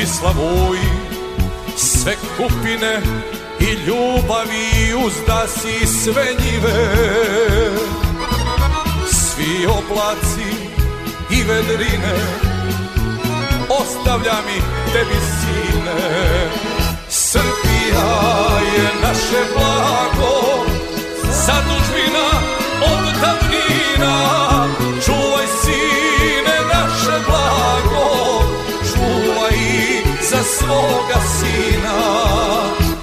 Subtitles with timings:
[0.03, 0.89] svi slavoji,
[1.77, 3.01] sve kupine
[3.59, 6.95] i ljubavi uzdasi sve njive.
[9.11, 10.51] Svi oblaci
[11.31, 12.15] i vedrine,
[13.69, 14.63] ostavljam ih
[14.93, 16.49] tebi sine.
[17.09, 18.09] Srbija
[18.75, 20.65] je naše blago,
[21.23, 22.29] zadužbina
[22.81, 24.67] od davnina,
[25.05, 25.82] čuvaj sine
[30.63, 31.97] svoga sina.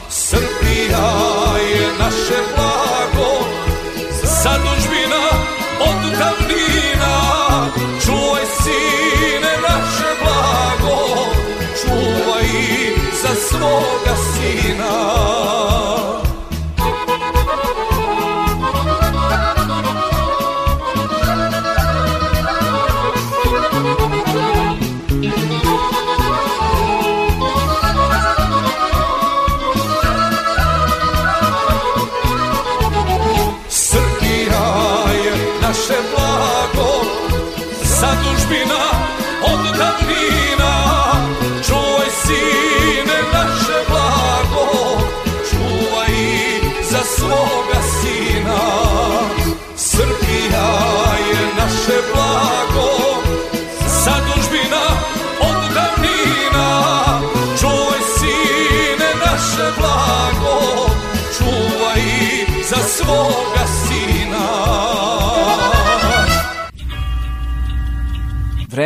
[0.08, 1.08] Srbija
[1.70, 3.30] je naše blago,
[4.22, 5.24] zadužbina
[5.80, 7.16] od davnina,
[8.04, 10.98] čuvaj sine naše blago,
[11.80, 12.48] čuvaj
[13.22, 15.39] za svoga sina.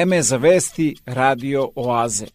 [0.05, 2.27] Vreme za vesti Radio Oaze.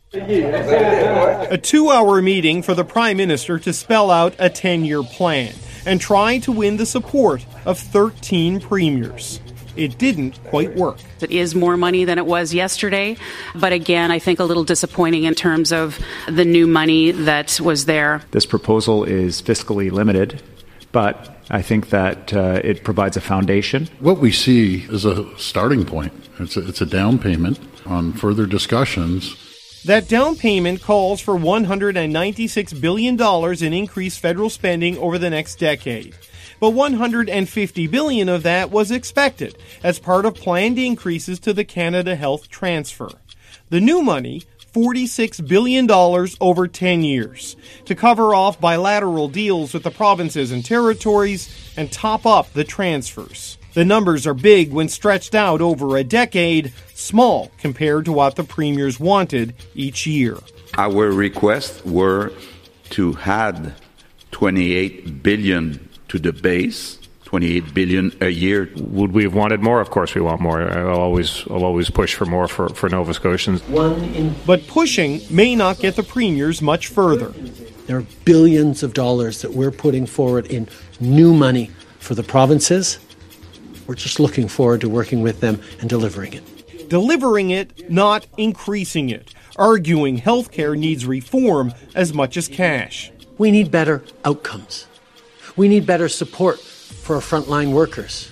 [1.51, 5.54] A two hour meeting for the Prime Minister to spell out a 10 year plan
[5.86, 9.39] and try to win the support of 13 premiers.
[9.75, 10.98] It didn't quite work.
[11.21, 13.18] It is more money than it was yesterday,
[13.54, 17.86] but again, I think a little disappointing in terms of the new money that was
[17.86, 18.22] there.
[18.31, 20.42] This proposal is fiscally limited,
[20.91, 23.89] but I think that uh, it provides a foundation.
[24.00, 26.13] What we see is a starting point.
[26.39, 29.36] It's a, it's a down payment on further discussions.
[29.86, 33.19] That down payment calls for $196 billion
[33.63, 36.15] in increased federal spending over the next decade.
[36.59, 42.15] But 150 billion of that was expected as part of planned increases to the Canada
[42.18, 43.10] Health Transfer.
[43.69, 45.89] The new money, $46 billion
[46.41, 52.25] over 10 years to cover off bilateral deals with the provinces and territories and top
[52.25, 53.57] up the transfers.
[53.73, 58.43] The numbers are big when stretched out over a decade, small compared to what the
[58.43, 60.38] premiers wanted each year.
[60.77, 62.33] Our requests were
[62.91, 63.75] to add
[64.31, 66.99] 28 billion to the base,
[67.29, 68.71] 28 billion a year.
[68.75, 69.81] Would we have wanted more?
[69.81, 70.63] Of course, we want more.
[70.63, 73.62] I'll always, I'll always push for more for, for Nova Scotians.
[74.48, 77.27] But pushing may not get the premiers much further.
[77.86, 80.67] There are billions of dollars that we're putting forward in
[81.00, 81.69] new money
[82.00, 82.98] for the provinces.
[83.86, 86.89] We're just looking forward to working with them and delivering it.
[86.89, 89.36] Delivering it, not increasing it.
[89.55, 93.12] Arguing healthcare needs reform as much as cash.
[93.38, 94.88] We need better outcomes.
[95.55, 96.59] We need better support
[97.10, 98.30] for our frontline workers.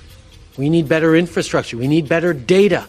[0.56, 1.78] We need better infrastructure.
[1.78, 2.86] We need better data.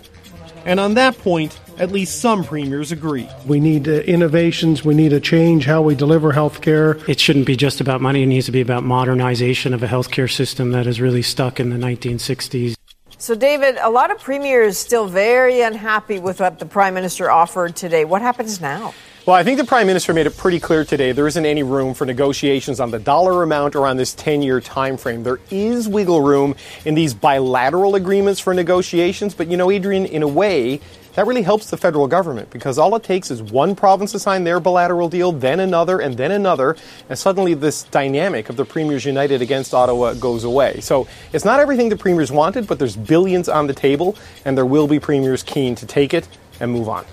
[0.66, 3.26] And on that point, at least some premiers agree.
[3.47, 4.85] We need uh, innovations.
[4.85, 6.99] We need to change how we deliver health care.
[7.09, 8.23] It shouldn't be just about money.
[8.23, 11.71] It needs to be about modernization of a healthcare system that is really stuck in
[11.71, 12.75] the 1960s.
[13.16, 17.76] So, David, a lot of premiers still very unhappy with what the Prime Minister offered
[17.76, 18.04] today.
[18.04, 18.92] What happens now?
[19.28, 21.92] Well, I think the Prime Minister made it pretty clear today there isn't any room
[21.92, 25.23] for negotiations on the dollar amount or on this 10 year time frame.
[25.23, 26.54] There is wiggle room
[26.87, 30.80] in these bilateral agreements for negotiations, but you know, Adrian, in a way,
[31.12, 34.44] that really helps the federal government because all it takes is one province to sign
[34.44, 36.75] their bilateral deal, then another, and then another,
[37.11, 40.80] and suddenly this dynamic of the premiers united against Ottawa goes away.
[40.80, 44.16] So it's not everything the premiers wanted, but there's billions on the table,
[44.47, 46.26] and there will be premiers keen to take it
[46.61, 47.04] and move on.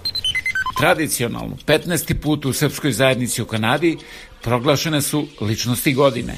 [0.78, 2.14] Tradicionalno, 15.
[2.22, 3.98] put u Srpskoj zajednici u Kanadi
[4.42, 6.34] proglašene su ličnosti godine.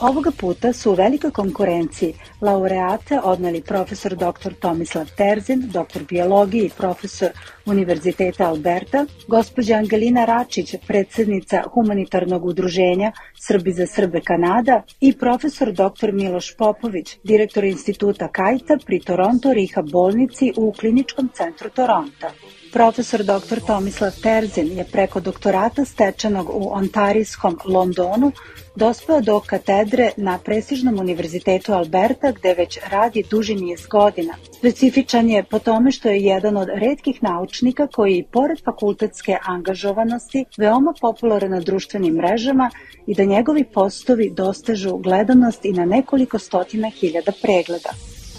[0.00, 4.54] Ovoga puta su u velikoj konkurenciji laureate odneli profesor dr.
[4.60, 7.28] Tomislav Terzin, doktor biologije i profesor
[7.66, 16.12] Univerziteta Alberta, gospođa Angelina Račić, predsednica humanitarnog udruženja Srbi za Srbe Kanada i profesor dr.
[16.12, 22.30] Miloš Popović, direktor instituta Kajta pri Toronto Riha bolnici u kliničkom centru Toronta.
[22.72, 23.60] Profesor dr.
[23.66, 28.32] Tomislav Terzin je preko doktorata stečenog u Ontarijskom Londonu
[28.76, 34.34] dospeo do katedre na prestižnom univerzitetu Alberta gde već radi duži niz godina.
[34.58, 40.44] Specifičan je po tome što je jedan od redkih naučnika koji i pored fakultetske angažovanosti
[40.58, 42.70] veoma popularan na društvenim mrežama
[43.06, 47.90] i da njegovi postovi dostežu gledanost i na nekoliko stotina hiljada pregleda.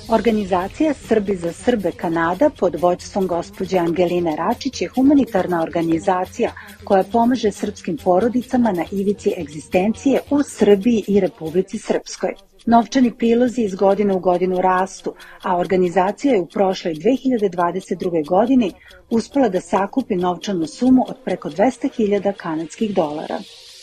[0.09, 6.51] Organizacija Srbi za Srbe Kanada pod vođstvom gospođe Angeline Račić je humanitarna organizacija
[6.83, 12.33] koja pomaže srpskim porodicama na ivici egzistencije u Srbiji i Republici Srpskoj.
[12.65, 18.27] Novčani prilozi iz godine u godinu rastu, a organizacija je u prošloj 2022.
[18.27, 18.73] godini
[19.09, 23.39] uspela da sakupi novčanu sumu od preko 200.000 kanadskih dolara.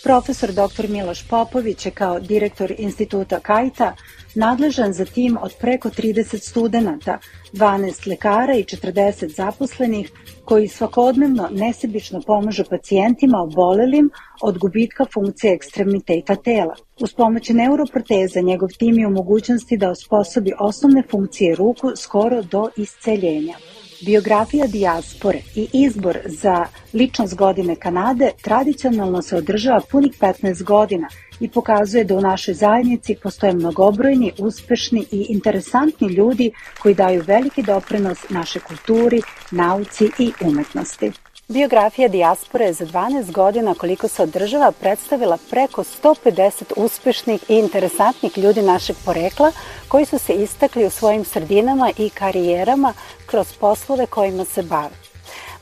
[0.08, 0.88] Profesor dr.
[0.88, 3.96] Miloš Popović je kao direktor instituta Kajta
[4.34, 7.18] nadležan za tim od preko 30 studenta,
[7.52, 10.12] 12 lekara i 40 zaposlenih
[10.44, 14.10] koji svakodnevno nesebično pomažu pacijentima obolelim
[14.42, 16.74] od gubitka funkcije ekstremiteta tela.
[17.00, 22.68] Uz pomoć neuroproteza njegov tim je u mogućnosti da osposobi osnovne funkcije ruku skoro do
[22.76, 23.54] isceljenja.
[24.00, 31.08] Biografija dijaspore i izbor za ličnost godine Kanade tradicionalno se održava punih 15 godina
[31.40, 36.50] i pokazuje da u našoj zajednici postoje mnogobrojni, uspešni i interesantni ljudi
[36.82, 41.12] koji daju veliki doprinos našoj kulturi, nauci i umetnosti.
[41.52, 48.38] Biografija dijaspore je za 12 godina koliko se održava predstavila preko 150 uspešnih i interesantnih
[48.38, 49.52] ljudi našeg porekla
[49.88, 52.92] koji su se istakli u svojim sredinama i karijerama
[53.26, 54.90] kroz poslove kojima se bave.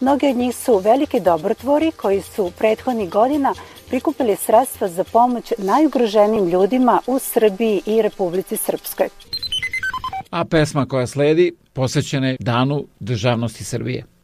[0.00, 3.54] Mnogi od njih su veliki dobrotvori koji su prethodnih godina
[3.88, 9.08] prikupili sredstva za pomoć najugroženijim ljudima u Srbiji i Republici Srpskoj.
[10.30, 14.15] A pesma koja sledi posvećena je Danu državnosti Srbije.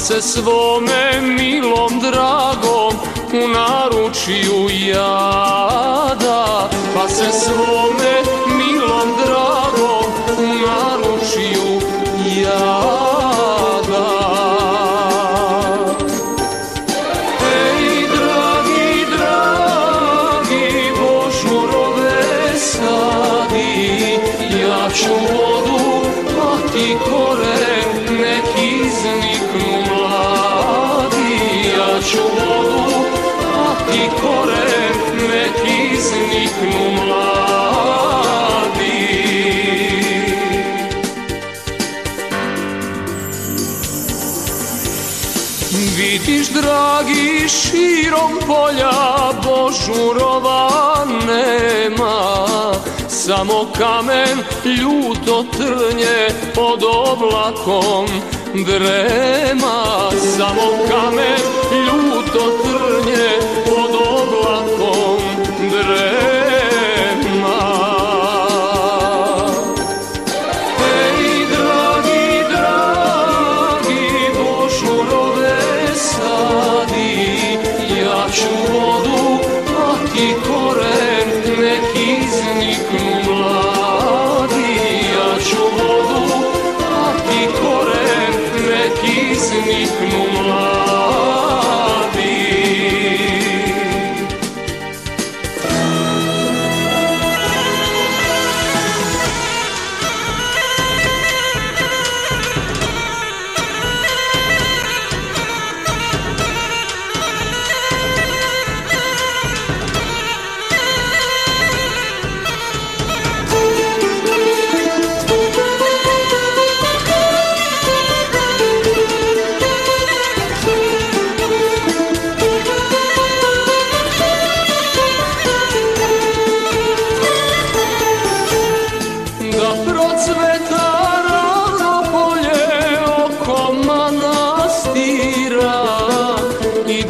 [0.00, 0.79] se svome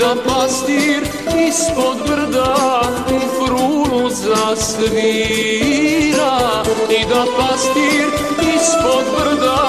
[0.01, 1.03] da pastir
[1.49, 2.55] ispod brda
[3.17, 5.53] u frulu zasvira
[7.01, 8.07] i da pastir
[8.55, 9.61] ispod brda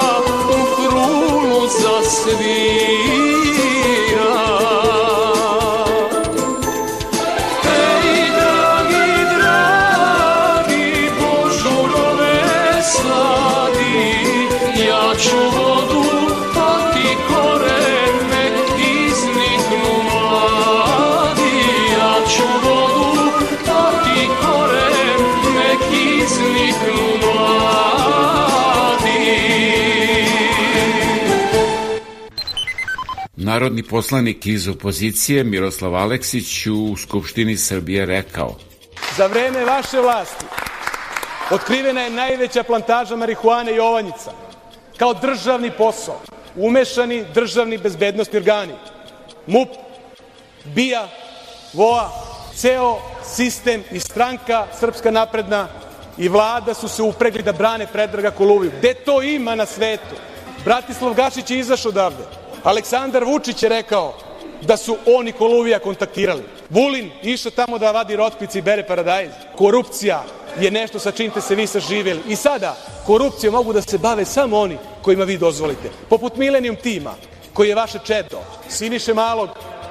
[0.50, 3.31] u frulu zasvira
[33.52, 38.56] Narodni poslanik iz opozicije Miroslav Aleksić u Skupštini Srbije rekao
[39.16, 40.44] Za vreme vaše vlasti
[41.50, 44.32] otkrivena je najveća plantaža marihuane Jovanjica
[44.96, 46.20] kao državni posao.
[46.56, 48.72] Umešani državni bezbednostni organi.
[49.46, 49.68] MUP,
[50.64, 51.08] BIA,
[51.72, 52.10] VOA,
[52.54, 55.68] ceo sistem i stranka Srpska napredna
[56.18, 58.72] i vlada su se upregli da brane Predraga Koluviju.
[58.78, 60.16] Gde to ima na svetu?
[60.64, 62.41] Bratislav Gašić je izašao odavde.
[62.64, 64.14] Aleksandar Vučić je rekao
[64.60, 66.42] da su on i Koluvija kontaktirali.
[66.70, 69.30] Vulin išao tamo da vadi rotkvice i bere paradajz.
[69.56, 70.24] Korupcija
[70.60, 72.20] je nešto sa čim ste se vi saživjeli.
[72.28, 75.90] I sada korupcijom mogu da se bave samo oni kojima vi dozvolite.
[76.08, 77.14] Poput Millennium tima,
[77.52, 79.48] koji je vaše čedo, Siniše Malog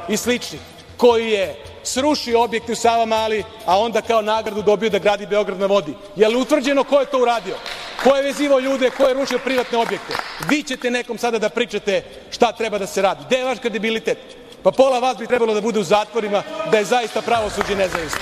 [0.10, 0.62] i sličnih,
[0.98, 5.66] koji je srušio objekte u Savamali, a onda kao nagradu dobio da gradi Beograd na
[5.66, 5.94] vodi.
[6.16, 7.56] Je li utvrđeno ko je to uradio?
[8.04, 10.14] Ko je vezivao ljude, ko je rušio privatne objekte?
[10.50, 13.24] Vi ćete nekom sada da pričate šta treba da se radi.
[13.26, 14.18] Gde je vaš kredibilitet?
[14.64, 18.20] Pa pola vas bi trebalo da bude u zatvorima da je zaista pravosuđe nezavisno.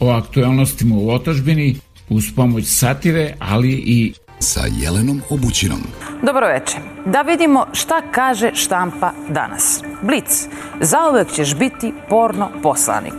[0.00, 1.76] O aktuelnostima u otačbini
[2.08, 4.12] uz pomoć satire, ali i
[4.44, 5.82] sa Jelenom Obućinom.
[6.22, 6.76] Dobro veče.
[7.04, 9.82] Da vidimo šta kaže štampa danas.
[10.02, 10.48] Blic.
[10.80, 13.14] Zauvek ćeš biti porno poslanik.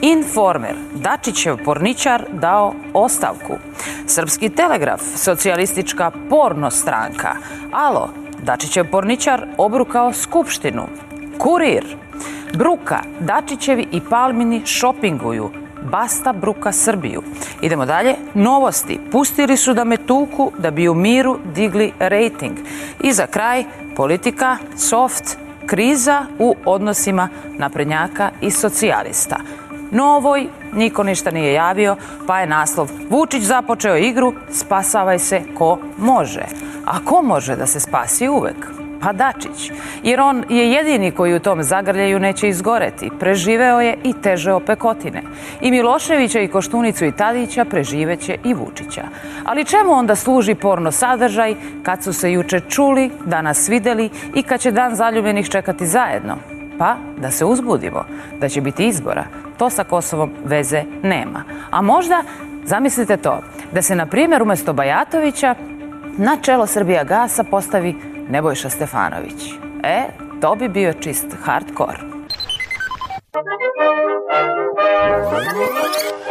[0.00, 0.74] Informer.
[0.94, 3.58] Dačićev porničar dao ostavku.
[4.06, 5.00] Srpski telegraf.
[5.16, 7.36] Socijalistička porno stranka.
[7.72, 8.10] Alo.
[8.42, 10.86] Dačićev porničar obrukao skupštinu.
[11.38, 11.96] Kurir.
[12.54, 13.02] Bruka.
[13.20, 15.65] Dačićevi i Palmini šopinguju.
[15.90, 17.22] Basta bruka Srbiju.
[17.60, 18.14] Idemo dalje.
[18.34, 19.00] Novosti.
[19.12, 22.56] Pustili su da me tuku da bi u miru digli rejting.
[23.00, 23.64] I za kraj,
[23.96, 29.36] politika, soft, kriza u odnosima naprednjaka i socijalista.
[29.90, 31.96] Novoj niko ništa nije javio,
[32.26, 36.44] pa je naslov Vučić započeo igru, spasavaj se ko može.
[36.84, 38.85] A ko može da se spasi uvek?
[39.00, 43.10] Pa Dačić, jer on je jedini koji u tom zagrljaju neće izgoreti.
[43.20, 45.22] Preživeo je i teže opekotine.
[45.60, 49.02] I Miloševića i Koštunicu i Tadića preživeće i Vučića.
[49.44, 54.60] Ali čemu onda služi porno sadržaj kad su se juče čuli, danas videli i kad
[54.60, 56.36] će dan zaljubljenih čekati zajedno?
[56.78, 58.04] Pa da se uzbudimo,
[58.40, 59.24] da će biti izbora.
[59.58, 61.44] To sa Kosovom veze nema.
[61.70, 62.22] A možda,
[62.64, 63.40] zamislite to,
[63.72, 65.54] da se na primjer umesto Bajatovića
[66.18, 67.94] na čelo Srbija gasa postavi
[68.28, 69.42] Nebojša Stefanović.
[69.82, 70.02] E,
[70.40, 71.96] to bi bio čist hardkor.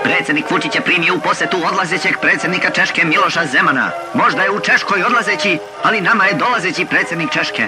[0.03, 3.89] Predsednik Vučić je primio u posetu odlazećeg predsednika Češke Miloša Zemana.
[4.13, 7.67] Možda je u Češkoj odlazeći, ali nama je dolazeći predsednik Češke.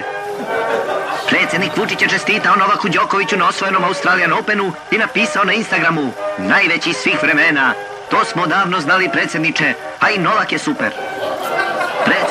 [1.28, 6.92] Predsednik Vučić je čestitao Novaku Đokoviću na osvojenom Australian Openu i napisao na Instagramu najveći
[6.92, 7.74] svih vremena.
[8.10, 10.92] To smo davno znali predsedniče, a i Novak je super.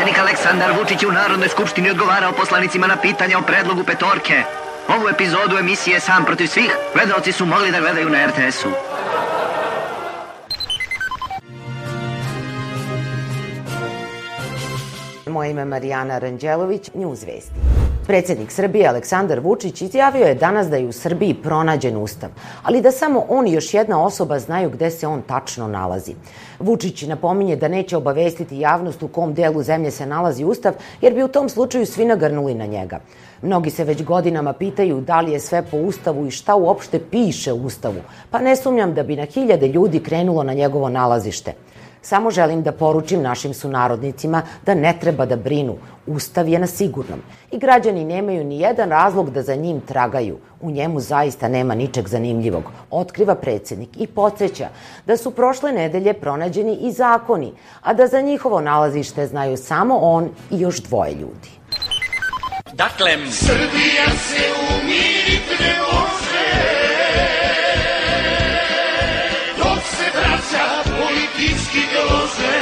[0.08, 4.44] Predsednik Aleksandar Vučić u Narodnoj skupštini odgovarao poslanicima na pitanja o predlogu petorke.
[4.88, 8.70] Ovu epizodu emisije Sam protiv svih gledalci su mogli da gledaju na RTS-u.
[15.30, 17.77] Moje ime je Marijana Ranđelović, News Vesti.
[18.08, 22.30] Predsednik Srbije Aleksandar Vučić izjavio je danas da je u Srbiji pronađen ustav,
[22.64, 26.14] ali da samo on i još jedna osoba znaju gde se on tačno nalazi.
[26.60, 31.24] Vučić napominje da neće obavestiti javnost u kom delu zemlje se nalazi ustav, jer bi
[31.24, 33.00] u tom slučaju svi nagrnuli na njega.
[33.42, 37.54] Mnogi se već godinama pitaju da li je sve po ustavu i šta uopšte piše
[37.54, 41.54] u ustavu, pa ne sumnjam da bi na hiljade ljudi krenulo na njegovo nalazište.
[42.02, 45.76] Samo želim da poručim našim sunarodnicima da ne treba da brinu.
[46.08, 50.38] Ustav je na sigurnom i građani nemaju ni jedan razlog da za njim tragaju.
[50.62, 54.68] U njemu zaista nema ničeg zanimljivog, otkriva predsednik i podsjeća
[55.06, 60.30] da su prošle nedelje pronađeni i zakoni, a da za njihovo nalazište znaju samo on
[60.52, 61.50] i još dvoje ljudi.
[62.74, 64.44] Dakle, Srbija se
[64.82, 66.07] umirit ne
[71.48, 72.58] politički lože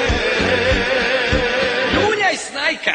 [1.94, 2.92] Ljuljaj snajka.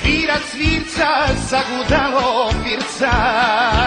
[0.00, 1.06] Svira cvirca,
[1.48, 3.10] zagudalo pirca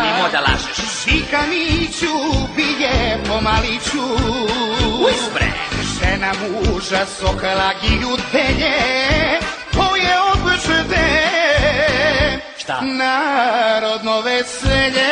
[0.03, 1.03] Nemo da lažeš.
[1.03, 4.03] Šika Miću, bije pomaliću
[5.01, 5.51] Uspre
[5.99, 8.77] Žena muža sokala giljutenje.
[9.71, 11.48] To je obžde
[12.57, 12.81] Šta?
[12.81, 15.09] Narodno veselje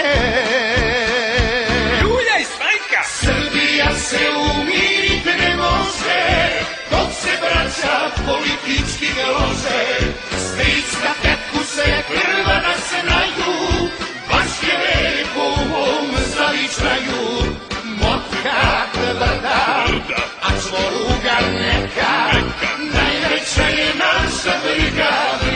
[2.02, 6.24] Ljuljaj snajka Srbija se umirit ne može.
[6.92, 9.84] Dok se braća politički lože.
[10.46, 13.90] Strička tetku se krva nasenaju
[14.30, 17.56] Baš je lepo u ovom zavičaju.
[17.84, 19.34] Motka tvrda
[20.42, 22.14] A čvoruga neka.
[22.94, 25.47] Najveća je naša briga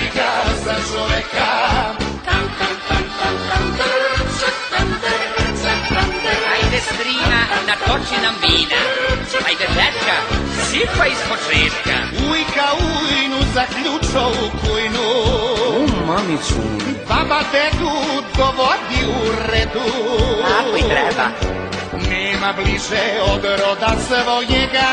[8.21, 8.81] nam vina.
[9.47, 10.15] Ajde dečka,
[10.69, 11.95] sipaj iz početka.
[12.31, 15.07] Ujka ujnu zaključo u kujnu.
[15.77, 16.61] U mamicu.
[17.09, 17.91] Baba dedu
[18.37, 19.89] dovodi u redu.
[20.41, 21.27] Tako i treba.
[22.09, 24.89] Nema bliže od roda svojega.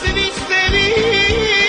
[0.00, 1.63] Svi ste vi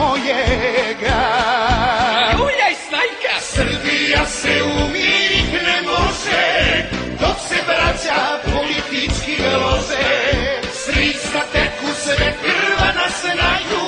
[0.00, 1.20] mojega.
[2.46, 3.34] Uljaj snajka!
[3.54, 6.44] Srbija se umirit ne može,
[7.20, 8.20] dok se braća
[8.52, 10.10] politički lože.
[10.72, 13.86] Stric na teku sve krva na snaju,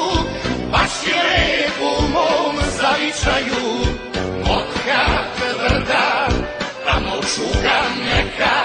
[0.73, 3.65] baš je lepo u mom zavičaju.
[4.47, 5.01] Motka
[5.37, 6.29] tvrda,
[6.85, 8.57] tamo čuga neka,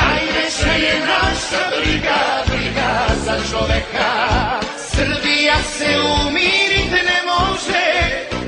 [0.00, 4.73] najveća je naša briga, briga za čoveka.
[5.04, 7.86] Srbija se umirit ne može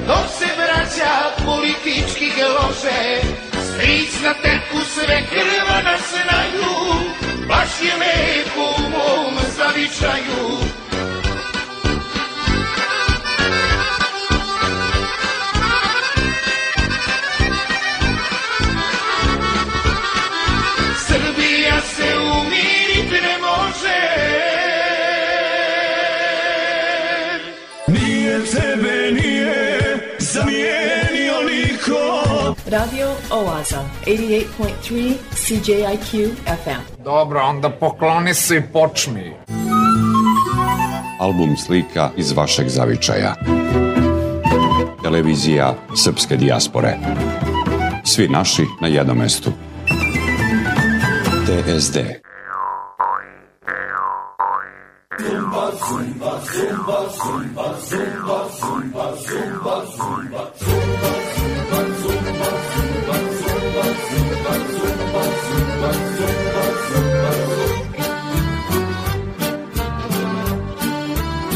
[0.07, 1.15] Dok se vraća
[1.45, 3.21] politički lože
[3.67, 6.75] Stric na teku sve krva na snaju
[7.49, 10.59] Baš je lepo u mom zavičaju
[32.69, 36.31] Radio Oaza, 88.3 CJIQ
[36.65, 37.03] FM.
[37.05, 39.33] Dobro, onda pokloni se i počmi.
[41.21, 43.35] Album slika iz vašeg zavičaja.
[45.03, 46.97] Televizija Srpske dijaspore.
[48.05, 49.51] Svi naši na jednom mestu.
[51.47, 51.97] TSD.
[55.19, 61.96] Zumba, zumba, zumba, zumba, zumba, zumba, zumba, zumba, zumba, zumba, zumba,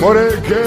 [0.03, 0.61] Ore che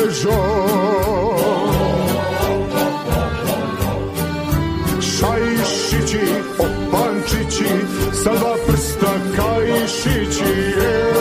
[5.01, 6.25] Šajšići,
[6.59, 7.69] opančići,
[8.23, 11.13] sa dva prsta kajšići, je.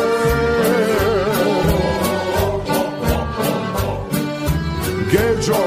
[5.11, 5.65] Geđo,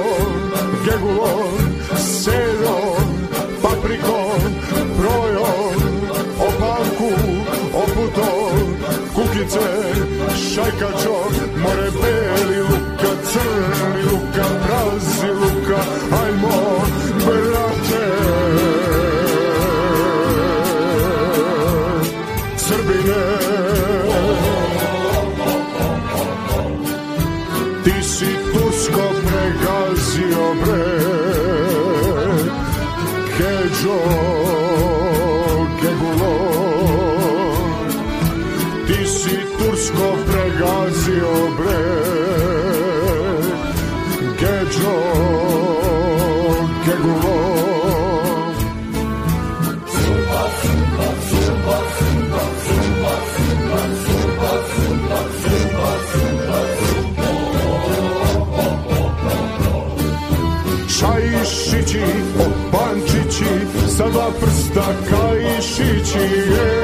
[0.85, 1.57] gegulon,
[1.97, 3.07] seron,
[3.61, 4.41] paprikon,
[4.97, 5.79] projon,
[6.39, 7.11] opanku,
[7.73, 8.77] oputon,
[9.15, 9.84] kukice,
[10.55, 15.81] šajkačom More beli luka, crni luka Prazi luka,
[16.23, 16.45] ajmo.
[16.59, 16.84] brate
[64.75, 66.74] Така і шичіє.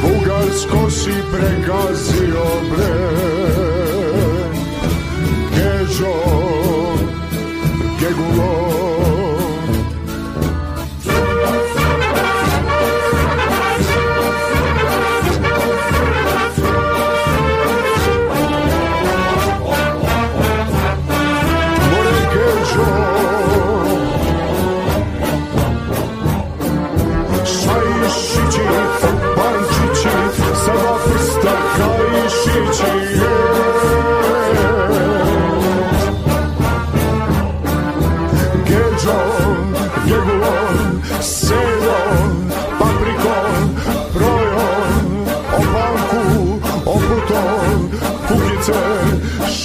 [0.02, 2.94] Bugarsko si pregazio bre,
[5.54, 6.14] que yo,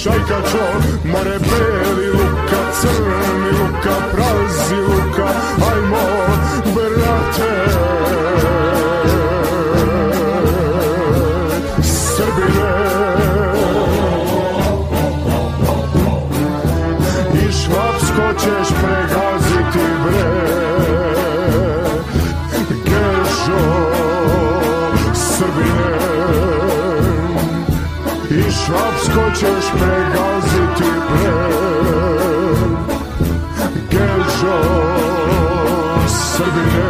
[0.02, 5.28] šajkačom, more beli luka, crni luka, prazi luka,
[5.72, 6.06] ajmo,
[6.74, 7.52] brate,
[11.82, 12.72] Srbine.
[17.34, 20.49] I švapsko ćeš pregaziti bre,
[28.70, 31.50] Švapsko ćeš pregaziti bre
[33.90, 34.60] Gežo
[36.08, 36.89] Srbine.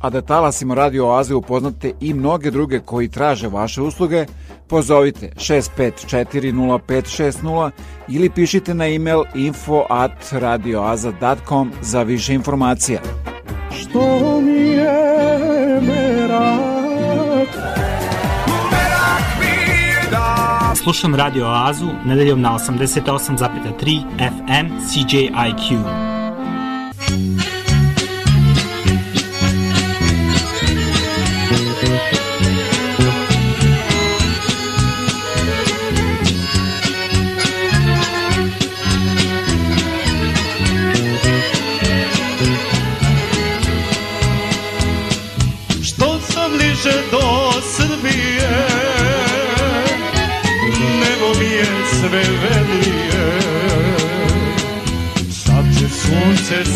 [0.00, 4.26] a da talasimo Radio Oaze upoznate i mnoge druge koji traže vaše usluge,
[4.68, 7.70] pozovite 6540560
[8.08, 13.00] ili pišite na e-mail info at radioaza.com za više informacija.
[13.80, 17.48] Što mi je merak
[20.82, 25.80] Slušam Radio Oazu nedeljom na 88,3 FM CJIQ.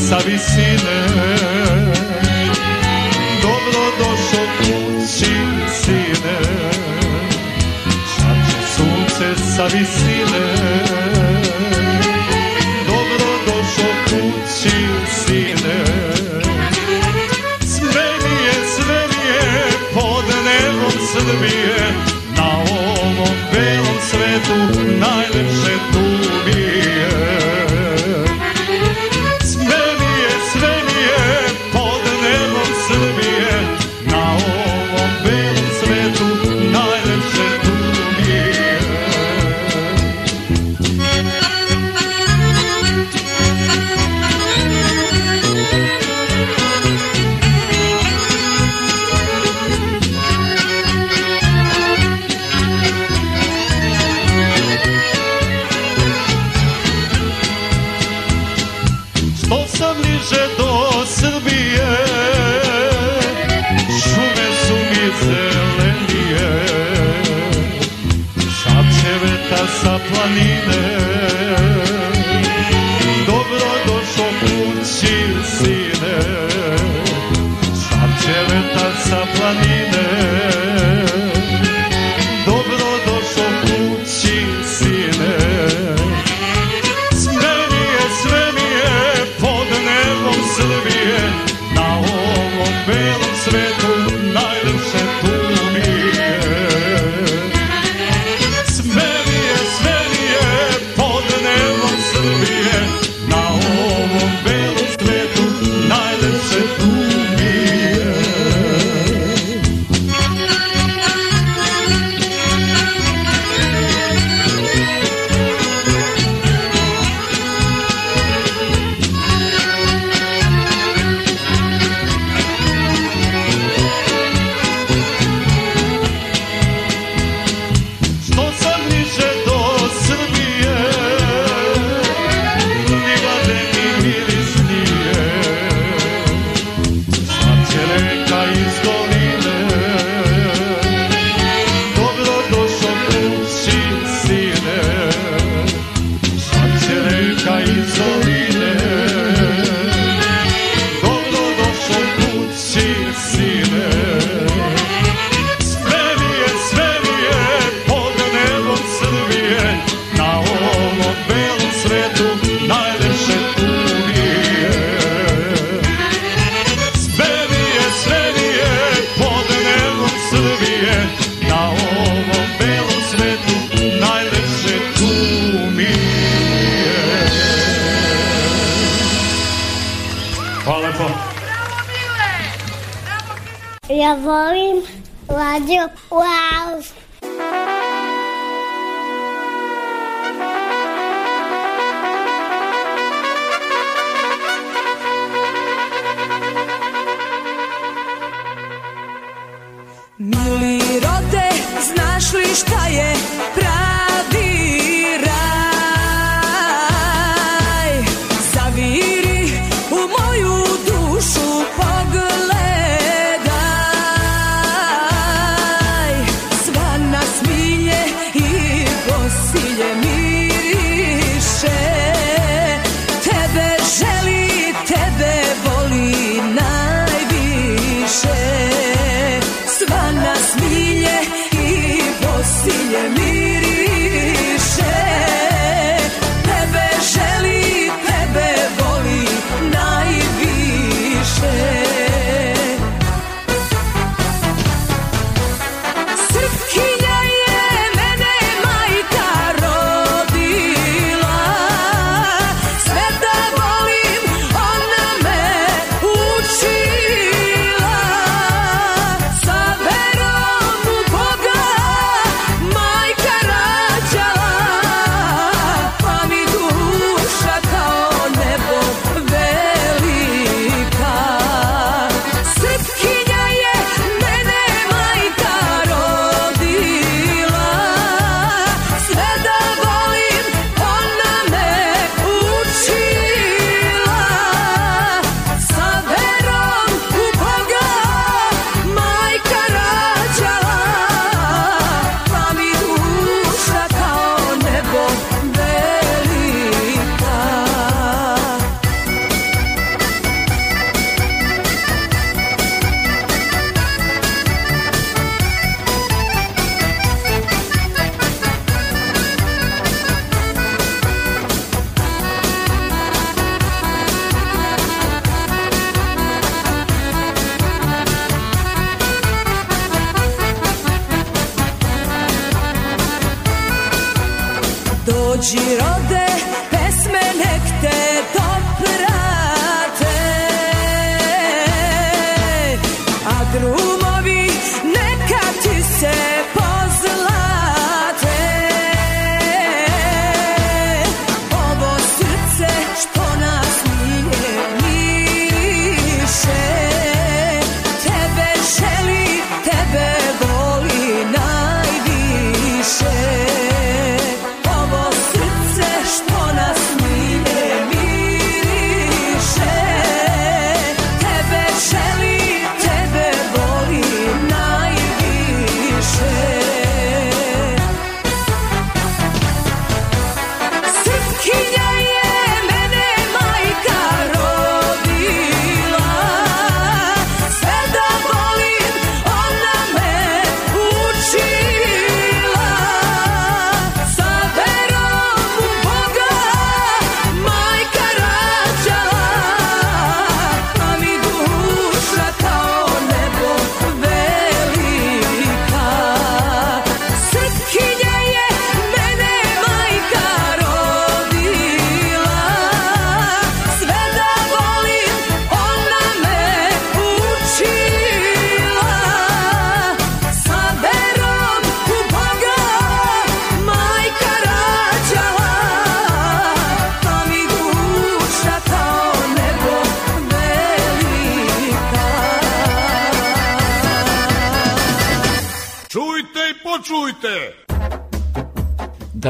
[0.08, 1.00] Sa visine.
[3.42, 5.34] Dobro došao kući
[5.80, 6.38] sine.
[8.10, 10.46] Će sunce sa visine.
[12.86, 14.76] Dobro došao kući
[15.24, 15.84] sine.
[17.60, 19.64] Sve mi je, sve mi je
[19.94, 21.92] pod nebom Srbije
[22.36, 25.43] Na ovom belom svetu najlepše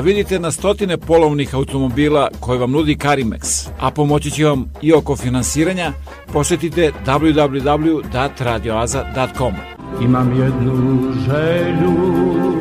[0.05, 5.17] vidite na stotine polovnih automobila koje vam nudi Karimex, a pomoći će vam i oko
[5.17, 5.93] finansiranja,
[6.33, 9.55] posetite www.radioaza.com.
[10.01, 12.54] Imam jednu želju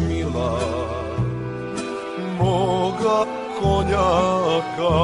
[0.00, 0.58] mila
[2.38, 3.24] moga
[3.60, 5.00] konjaka.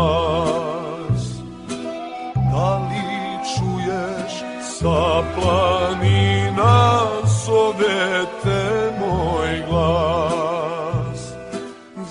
[2.53, 7.01] Da li čuješ sa planina
[7.45, 11.21] zove te moj glas?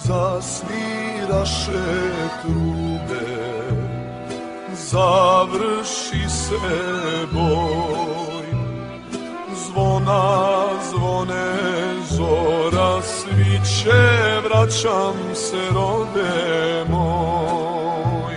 [0.03, 1.87] Zasviraše
[2.41, 3.37] trube
[4.73, 6.55] završi se
[7.33, 8.47] boj.
[9.65, 10.56] Zvona
[13.87, 18.35] više vraćam se rode moj.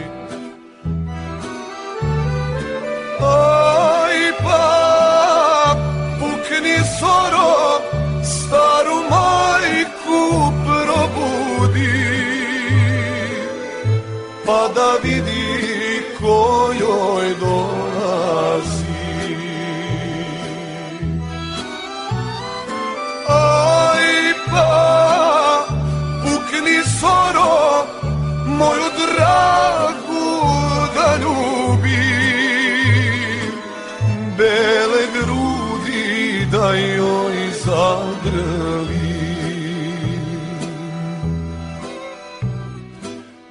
[3.21, 5.77] Aj pa
[6.21, 7.81] pukni soro
[8.25, 11.91] staru majku probudi.
[14.47, 17.80] Pa da vidi kojoj doj
[29.15, 30.29] dragu
[30.95, 32.41] da ljubim.
[34.39, 39.01] Bele grudi da joj zagrlim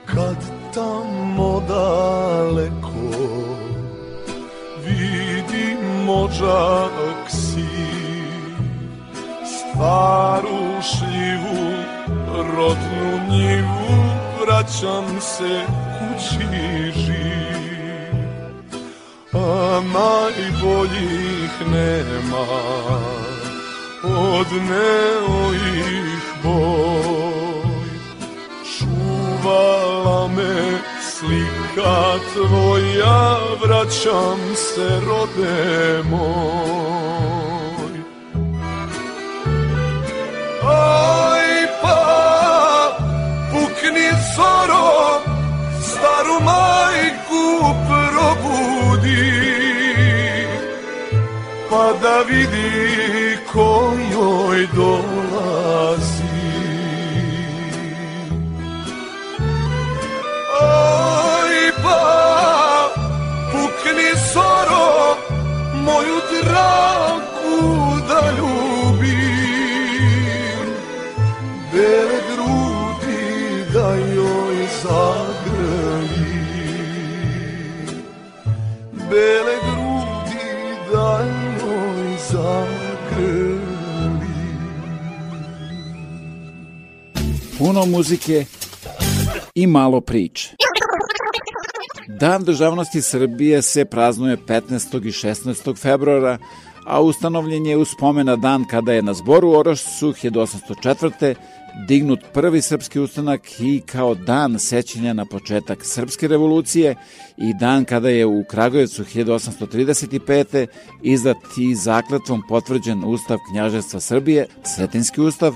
[0.05, 0.39] Kad
[0.73, 3.09] tamo daleko
[4.85, 7.69] vidim ođak si
[9.45, 11.69] Staru šljivu,
[14.69, 15.65] Vraćam se
[15.99, 18.13] kući živ.
[19.33, 22.45] A najboljih nema
[24.03, 27.89] Od neojih boj.
[28.77, 36.98] Čuvala me slika tvoja Vraćam se rode moj
[52.19, 53.93] da vidi ko
[54.75, 56.23] dolazi.
[60.61, 62.01] Aj pa
[63.51, 65.15] pukni zoro
[65.85, 67.18] Moju dragu
[87.79, 88.45] Puno muzike
[89.55, 90.55] i malo priče.
[92.19, 95.07] Dan državnosti Srbije se praznuje 15.
[95.07, 95.77] i 16.
[95.77, 96.37] februara,
[96.85, 101.35] a ustanovljen je u spomena dan kada je na zboru Orošcu 1804.
[101.87, 106.95] dignut prvi srpski ustanak i kao dan sećanja na početak srpske revolucije
[107.37, 110.67] i dan kada je u Kragujevcu 1835.
[111.03, 115.55] izdat i zakletvom potvrđen Ustav Knjaževstva Srbije, Sretinski ustav,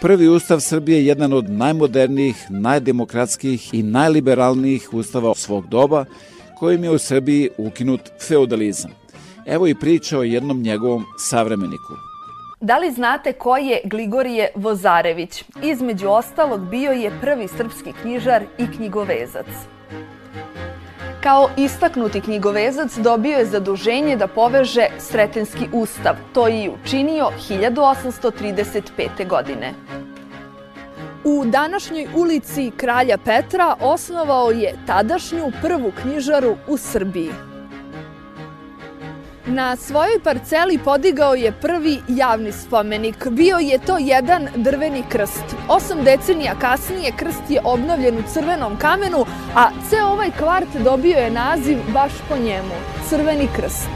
[0.00, 6.04] Prvi ustav Srbije je jedan od najmodernijih, najdemokratskih i najliberalnijih ustava svog doba,
[6.58, 8.90] kojim je u Srbiji ukinut feudalizam.
[9.46, 11.92] Evo i priča o jednom njegovom savremeniku.
[12.60, 15.44] Da li znate ko je Gligorije Vozarević?
[15.62, 19.46] Između ostalog bio je prvi srpski knjižar i knjigovezac.
[21.22, 26.16] Kao istaknuti knjigovezac dobio je zaduženje da poveže Sretenski ustav.
[26.32, 29.28] To je i učinio 1835.
[29.28, 29.74] godine.
[31.24, 37.30] U današnjoj ulici Kralja Petra osnovao je tadašnju prvu knjižaru u Srbiji.
[39.48, 43.26] Na svojoj parceli podigao je prvi javni spomenik.
[43.30, 45.44] Bio je to jedan drveni krst.
[45.68, 49.24] Osam decenija kasnije krst je obnovljen u crvenom kamenu,
[49.54, 52.74] a ceo ovaj kvart dobio je naziv baš po njemu,
[53.08, 53.88] Crveni krst.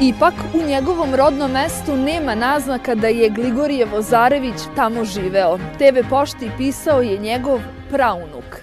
[0.00, 5.58] Ipak, u njegovom rodnom mestu nema naznaka da je Gligorije Vozarević tamo živeo.
[5.58, 7.60] TV pošti pisao je njegov
[7.90, 8.60] praunuk.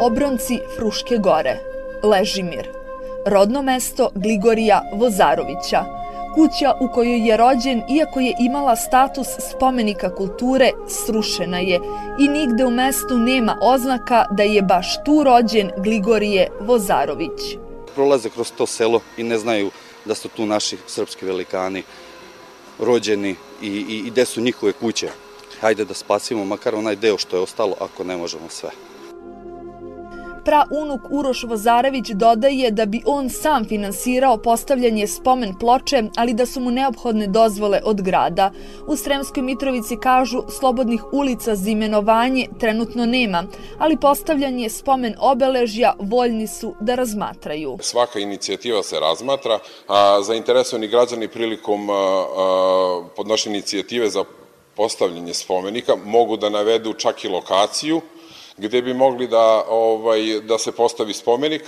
[0.00, 1.71] Obronci Fruške gore,
[2.02, 2.68] Ležimir,
[3.26, 5.84] rodno mesto Gligorija Vozarovića,
[6.34, 11.80] kuća u kojoj je rođen, iako je imala status spomenika kulture, srušena je
[12.20, 17.56] i nigde u mestu nema oznaka da je baš tu rođen Gligorije Vozarović.
[17.94, 19.70] Prolaze kroz to selo i ne znaju
[20.04, 21.82] da su tu naši srpski velikani
[22.78, 25.08] rođeni i, i, i gde su njihove kuće.
[25.60, 28.70] Hajde da spasimo makar onaj deo što je ostalo, ako ne možemo sve.
[30.44, 36.60] Praunuk Uroš Vozarević dodaje da bi on sam finansirao postavljanje spomen ploče, ali da su
[36.60, 38.50] mu neophodne dozvole od grada.
[38.86, 43.44] U Sremskoj Mitrovici kažu slobodnih ulica za imenovanje trenutno nema,
[43.78, 47.78] ali postavljanje spomen obeležja voljni su da razmatraju.
[47.80, 51.88] Svaka inicijativa se razmatra, a zainteresovani građani prilikom
[53.16, 54.24] podnošenja inicijative za
[54.76, 58.00] postavljanje spomenika mogu da navedu čak i lokaciju
[58.56, 61.62] gde bi mogli da, ovaj, da se postavi spomenik.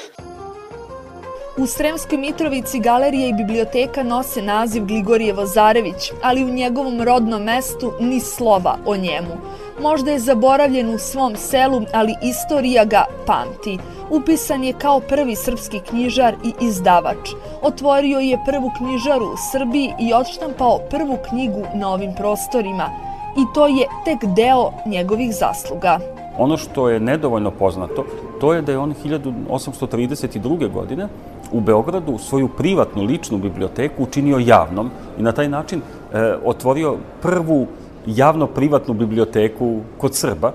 [1.56, 7.92] U Sremskoj Mitrovici galerija i biblioteka nose naziv Gligorije Vozarević, ali u njegovom rodnom mestu
[8.00, 9.36] ni slova o njemu.
[9.80, 13.78] Možda je zaboravljen u svom selu, ali istorija ga pamti.
[14.10, 17.30] Upisan je kao prvi srpski knjižar i izdavač.
[17.62, 22.90] Otvorio je prvu knjižaru u Srbiji i odštampao prvu knjigu na ovim prostorima.
[23.36, 25.98] I to je tek deo njegovih zasluga.
[26.38, 28.04] Ono što je nedovoljno poznato,
[28.40, 30.72] to je da je on 1832.
[30.72, 31.08] godine
[31.52, 37.66] u Beogradu svoju privatnu ličnu biblioteku učinio javnom i na taj način e, otvorio prvu
[38.06, 40.52] javno-privatnu biblioteku kod Srba.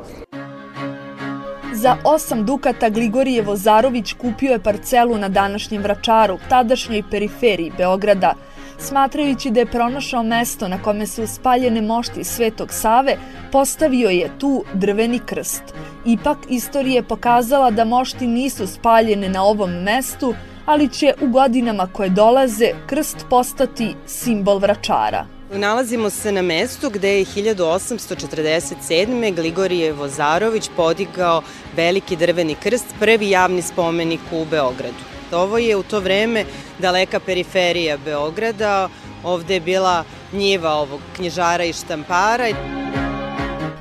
[1.74, 8.34] Za 8 dukata Gligorije Vozarović kupio je parcelu na današnjem Vračaru, tadašnjoj periferiji Beograda.
[8.82, 13.18] Smatrajući da je pronašao mesto na kome su spaljene mošti Svetog Save,
[13.52, 15.64] postavio je tu drveni krst.
[16.06, 20.34] Ipak, istorija je pokazala da mošti nisu spaljene na ovom mestu,
[20.66, 25.26] ali će u godinama koje dolaze krst postati simbol Vračara.
[25.54, 29.36] Nalazimo se na mestu gde je 1847.
[29.36, 31.42] Gligorije Vozarović podigao
[31.76, 35.19] veliki drveni krst, prvi javni spomenik u Beogradu.
[35.32, 36.46] Ovo je u to vreme
[36.80, 38.90] daleka periferija Beograda,
[39.24, 40.04] ovde je bila
[40.34, 42.48] njiva ovog knjižara i štampara.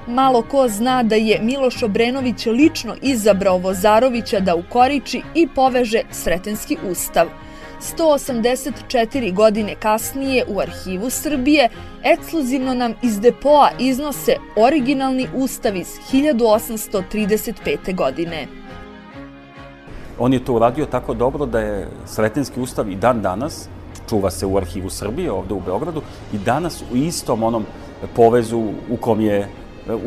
[0.07, 6.77] Malo ko zna da je Miloš Obrenović lično izabrao Vozarovića da ukoriči i poveže Sretenski
[6.91, 7.27] ustav–
[7.81, 11.69] 184 godine kasnije u arhivu Srbije
[12.03, 17.95] ekskluzivno nam iz depoa iznose originalni ustav iz 1835.
[17.95, 18.47] godine.
[20.19, 23.69] On je to uradio tako dobro da je Sretenski ustav i dan danas,
[24.09, 26.03] čuva se u arhivu Srbije ovde u Beogradu,
[26.33, 27.67] i danas u istom onom
[28.17, 28.59] povezu
[28.91, 29.49] u kom, je,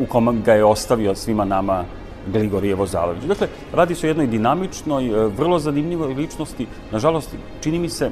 [0.00, 1.84] u kom ga je ostavio svima nama
[2.26, 3.22] Grigorije Vozalović.
[3.22, 8.10] Dakle, radi se o jednoj dinamičnoj, e, vrlo zanimljivoj ličnosti, nažalost, čini mi se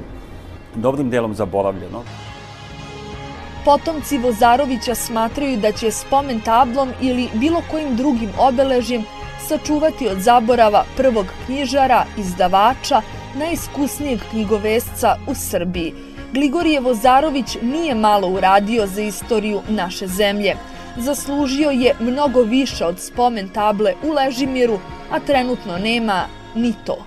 [0.75, 2.03] dobrim delom zaboravljeno.
[3.65, 9.03] Potomci Vozarovića smatraju da će spomen tablom ili bilo kojim drugim obeležjem
[9.47, 13.01] sačuvati od zaborava prvog knjižara, izdavača,
[13.35, 15.93] najiskusnijeg knjigovesca u Srbiji.
[16.33, 20.55] Gligorije Vozarović nije malo uradio za istoriju naše zemlje–
[20.97, 24.79] zaslužio je mnogo više od spomen table u Ležimiru,
[25.11, 26.25] a trenutno nema
[26.55, 27.05] ni to.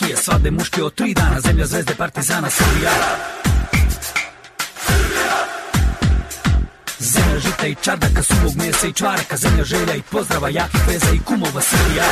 [0.00, 2.90] Rakije Svadbe muške od tri dana Zemlja zvezde partizana Srbija.
[6.98, 11.18] Zemlja žita i čardaka Suvog mesa i čvaraka Zemlja želja i pozdrava Jakih veza i
[11.18, 12.04] kumova Srbija.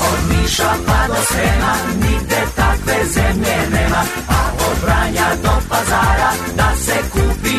[0.00, 6.72] Od Niša pa do Srema Nigde takve zemlje nema A od Vranja do pazara Da
[6.84, 7.49] se kupi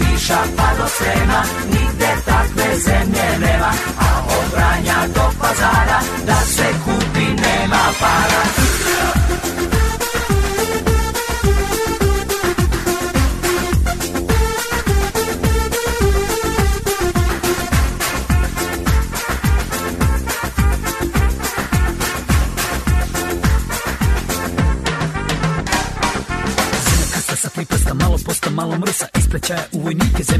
[0.00, 1.40] Niša pa do Srema
[1.72, 8.75] Nigde takve zemlje nema A od Vranja do pazara Da se kupi nema malo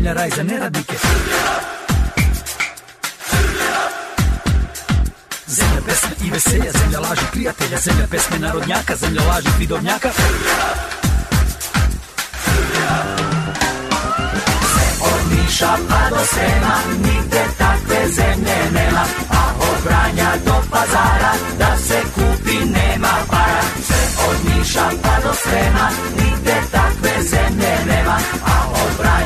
[0.07, 0.96] zemlja raj za neradnike.
[5.46, 10.11] Zemlja pesme i veselja, zemlja laži prijatelja Zemlja pesme narodnjaka, zemlja laži vidovnjaka.
[15.00, 21.76] Od Niša pa do Srema Nigde takve zemlje nema A od Vranja do pazara Da
[21.88, 23.62] se kupi nema para.
[24.28, 27.65] Od Niša pa do Srema Nigde takve zemlje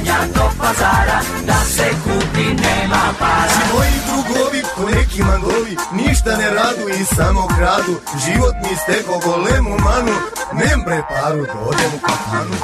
[0.00, 3.50] Vranja do pazara Da se kupi nema para.
[3.50, 8.00] Svi moji drugovi, ko neki mangovi Ništa ne radu i samo kradu.
[8.24, 10.16] Život mi steko golemu manu
[10.52, 12.56] Nem bre paru, dođem u kafanu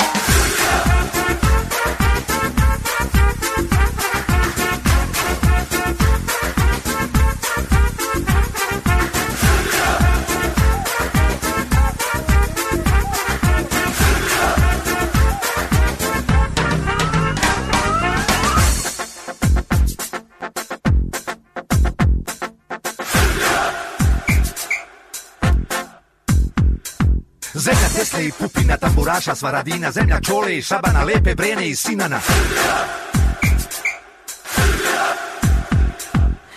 [28.26, 32.20] i Pupina, tamburaša, Svaradina, zemlja Čole i Šabana, Lepe, Brene i Sinana.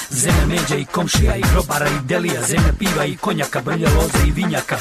[0.09, 4.32] Zemlja međa i komšija i grobara i delija Zemlja piva i konjaka, brlja loze i
[4.32, 4.78] vinjaka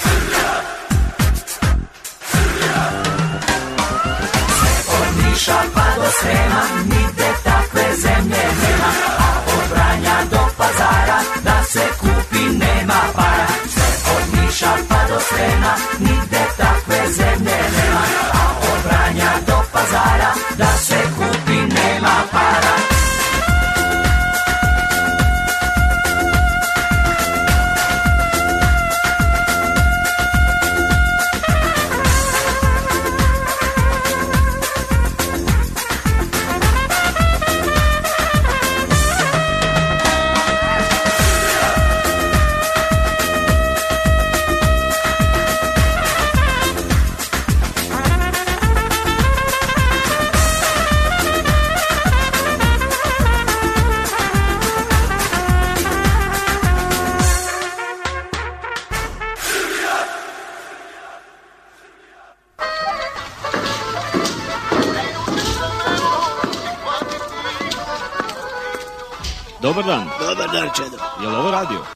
[4.89, 11.63] Od Niša pa do Srema Nigde takve zemlje nema A od Vranja do pazara Da
[11.65, 16.18] se kupi nema para Sve od Niša pa do Srema Nigde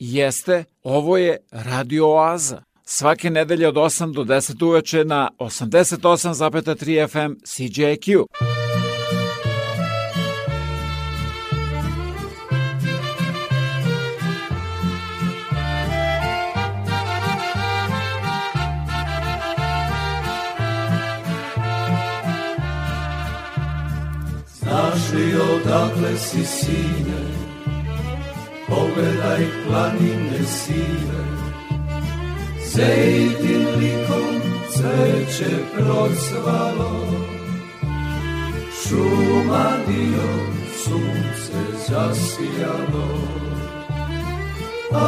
[0.04, 2.62] Jeste, ovo je Radio Oaza.
[2.84, 8.24] Svake nedelje od 8 do 10 uveče na 88,3 FM CJQ.
[24.58, 27.31] Znaš li odakle si sine,
[28.72, 31.22] pogledaj planine sive,
[32.74, 34.40] Zejtin likom
[34.72, 37.06] cveće procvalo,
[38.82, 40.28] šuma dio
[40.84, 43.08] sunce zasijalo.
[44.94, 45.06] A,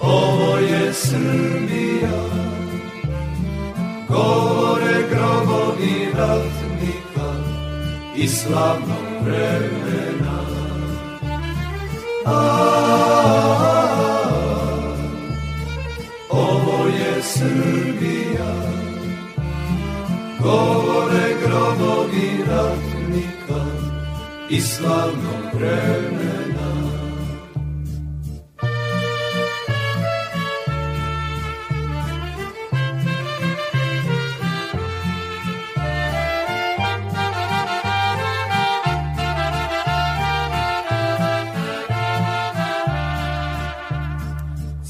[0.00, 2.18] ovo je Srbija,
[4.08, 6.57] govore grobovi ratnika
[8.20, 10.38] i slavnog vremena.
[16.30, 18.54] Ovo je Srbija,
[20.40, 23.64] govore grobovi ratnika
[24.50, 26.57] i slavnog vremena.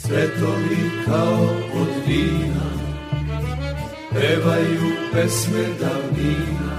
[0.09, 1.48] Cvetovi kao
[1.80, 2.70] od vina
[4.12, 6.76] Pevaju pesme davnina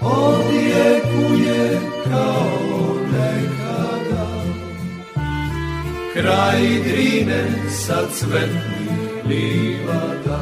[0.00, 4.26] Odjekuje kao nekada
[6.12, 10.40] Kraj drine sa cvetnih livada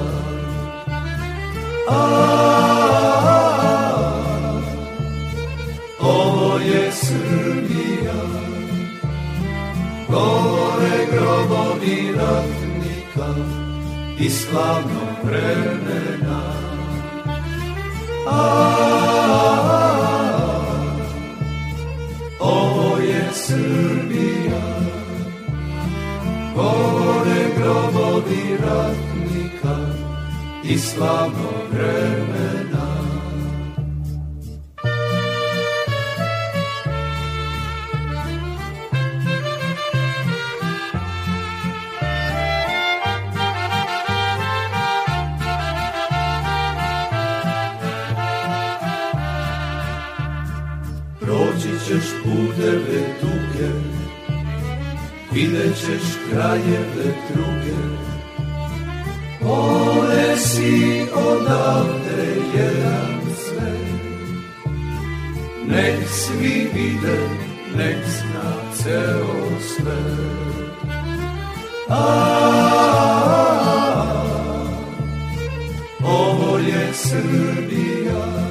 [6.00, 8.20] ovo je Srbija
[10.08, 10.99] Govore
[11.30, 13.34] grobovi ratnika
[14.18, 16.42] i slavnog vremena.
[18.26, 18.40] A,
[22.40, 24.62] ovo je Srbija,
[26.56, 29.76] govore grobovi ratnika
[30.64, 32.99] i slavno vremena
[52.60, 53.68] puteve duge
[55.32, 57.76] Vidjet ćeš krajeve druge
[59.52, 63.72] One si odavde jedan sve
[65.66, 67.18] Nek svi vide,
[67.76, 70.02] nek zna ceo sve
[71.88, 72.06] a,
[76.04, 78.50] Ovo je Srbija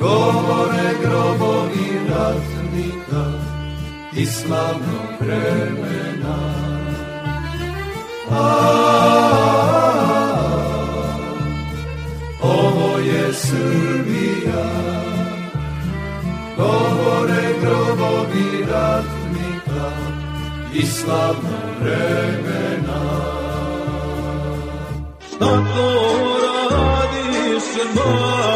[0.00, 1.63] Govore grobovi
[2.24, 3.24] ratnika
[4.16, 6.38] i slavnog vremena.
[8.30, 8.40] A,
[12.42, 14.64] ovo je Srbija,
[16.56, 19.90] govore grobovi ratnika
[20.74, 23.00] i slavnog vremena.
[25.28, 25.92] Šta to
[26.70, 27.64] radiš,
[27.94, 28.53] Maro?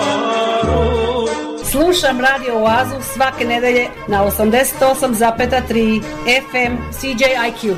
[1.88, 6.02] Slušam Radio Oazu svake nedelje na 88,3
[6.50, 7.74] FM CJIQ.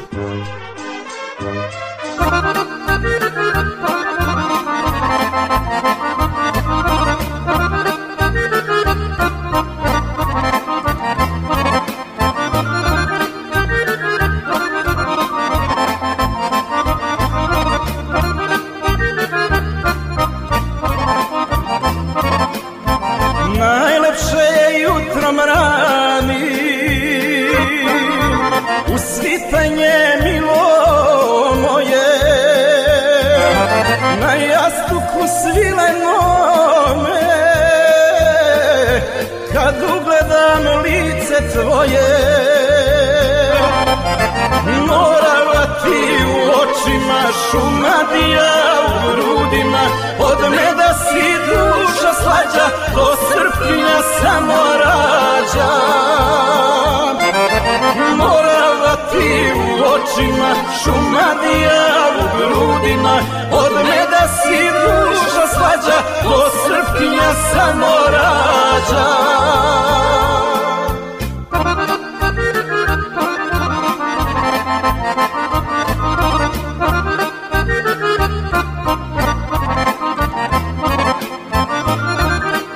[41.52, 42.08] Tvoje.
[44.86, 48.52] Morala ti u očima šumadija
[48.86, 49.84] u grudima
[50.18, 55.72] Od meda si duša slađa, do srpnja samo rađa.
[58.16, 61.82] Morala ti u očima šumadija
[62.20, 63.16] u grudima
[63.52, 69.30] Od meda si duša slađa, do srpnja samo rađa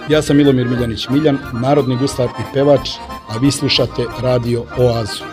[0.08, 2.90] Ja sam Milomir Miljanić Miljan, narodni guslar i pevač,
[3.28, 5.24] a vi slušate Radio Oazu.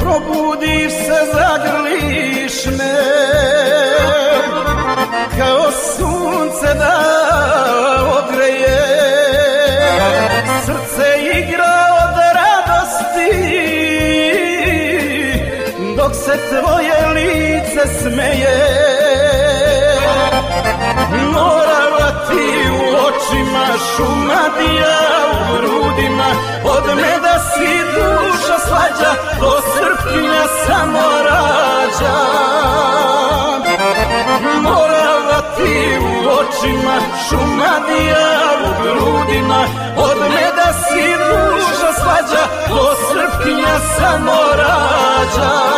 [0.00, 2.94] Probudiš se, zagrliš me
[5.38, 6.98] Kao sunce da
[8.18, 8.78] ogreje
[10.66, 11.04] Srce
[11.38, 11.74] igra
[12.04, 13.32] od radosti
[15.96, 19.01] Dok se tvoje lice smeje
[21.10, 24.98] Morala ti u očima šumadija
[25.32, 26.30] u grudima
[26.64, 32.16] Od meda si duša slađa, do srpnja samo rađa.
[34.62, 36.96] Morala ti u očima
[37.28, 38.28] šumadija
[38.64, 39.64] u grudima
[39.96, 45.72] Od meda si duša slađa, do srpnja samo rađa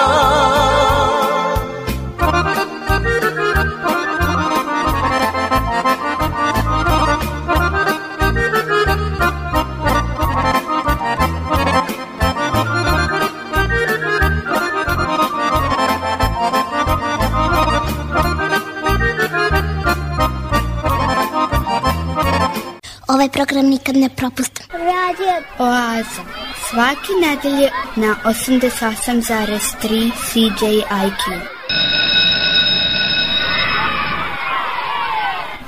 [23.24, 24.66] Ovaj program nikad ne propustim.
[24.70, 26.22] Radio Oaza.
[26.70, 31.22] Svaki nedelje na 88,3 CJIQ.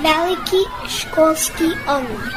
[0.00, 2.34] Veliki školski omor.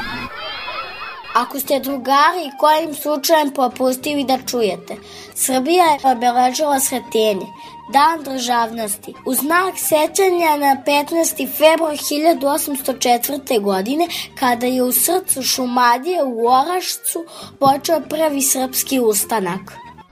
[1.34, 4.96] Ako ste drugari kojim slučajem propustili da čujete,
[5.34, 7.46] Srbija je obeležila sretenje,
[7.92, 9.14] Dan državnosti.
[9.26, 11.48] U znak sećanja na 15.
[11.58, 13.62] februar 1804.
[13.62, 14.06] godine,
[14.38, 17.24] kada je u srcu Šumadije u Orašcu
[17.60, 19.60] počeo prvi srpski ustanak.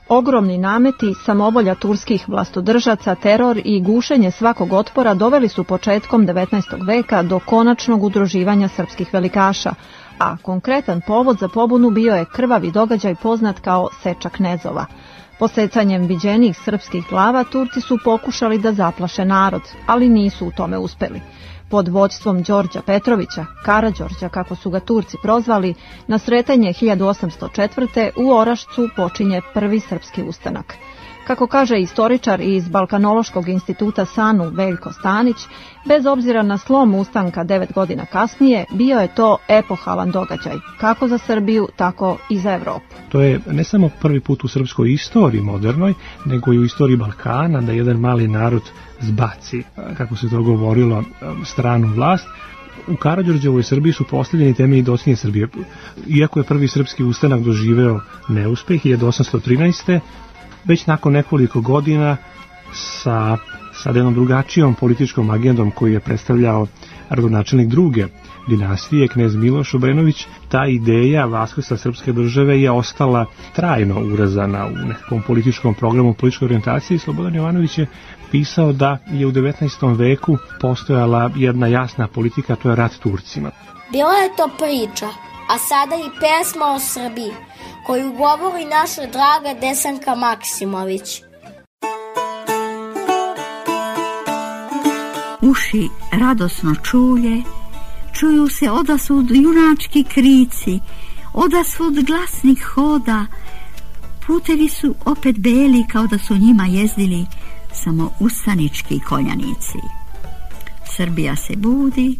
[0.08, 6.86] Ogromni nameti, samovolja turskih vlastodržaca, teror i gušenje svakog otpora doveli su početkom 19.
[6.86, 9.74] veka do konačnog udruživanja srpskih velikaša,
[10.18, 14.86] a konkretan povod za pobunu bio je krvavi događaj poznat kao Seča Knezova.
[15.38, 21.20] Posecanjem viđenih srpskih glava Turci su pokušali da zaplaše narod, ali nisu u tome uspeli.
[21.70, 25.74] Pod vođstvom Đorđa Petrovića, Karađorđa kako su ga Turci prozvali,
[26.06, 28.10] na sretanje 1804.
[28.16, 30.74] u Orašcu počinje prvi srpski ustanak–
[31.28, 35.36] Kako kaže istoričar iz Balkanološkog instituta SANU Veljko Stanić,
[35.88, 41.18] bez obzira na slom ustanka devet godina kasnije, bio je to epohalan događaj, kako za
[41.18, 42.94] Srbiju, tako i za Evropu.
[43.08, 47.60] To je ne samo prvi put u srpskoj istoriji modernoj, nego i u istoriji Balkana
[47.60, 48.62] da jedan mali narod
[49.00, 49.62] zbaci,
[49.96, 51.04] kako se to govorilo,
[51.44, 52.26] stranu vlast,
[52.86, 55.48] u Karadžorđevoj Srbiji su postavljeni temelji docinje Srbije.
[56.06, 60.00] Iako je prvi srpski ustanak doživeo neuspeh 1813
[60.68, 62.16] već nakon nekoliko godina
[62.72, 63.36] sa,
[63.82, 66.66] sa jednom drugačijom političkom agendom koji je predstavljao
[67.10, 68.06] rodonačelnik druge
[68.48, 75.22] dinastije, knez Miloš Obrenović, ta ideja vaskrsa srpske države je ostala trajno urazana u nekakvom
[75.26, 77.86] političkom programu političke orijentacije i Slobodan Jovanović je
[78.30, 79.96] pisao da je u 19.
[79.96, 83.50] veku postojala jedna jasna politika, to je rat Turcima.
[83.92, 85.06] Bila je to priča,
[85.48, 87.47] a sada i pesma o Srbiji
[87.86, 91.22] koju govori naša draga Desanka Maksimović.
[95.42, 97.42] Uši radosno čuje,
[98.18, 100.80] čuju se odasvud junački krici,
[101.34, 103.26] odasvud glasnih hoda,
[104.26, 107.26] putevi su opet beli kao da su njima jezdili
[107.72, 109.78] samo ustanički konjanici.
[110.96, 112.18] Srbija se budi,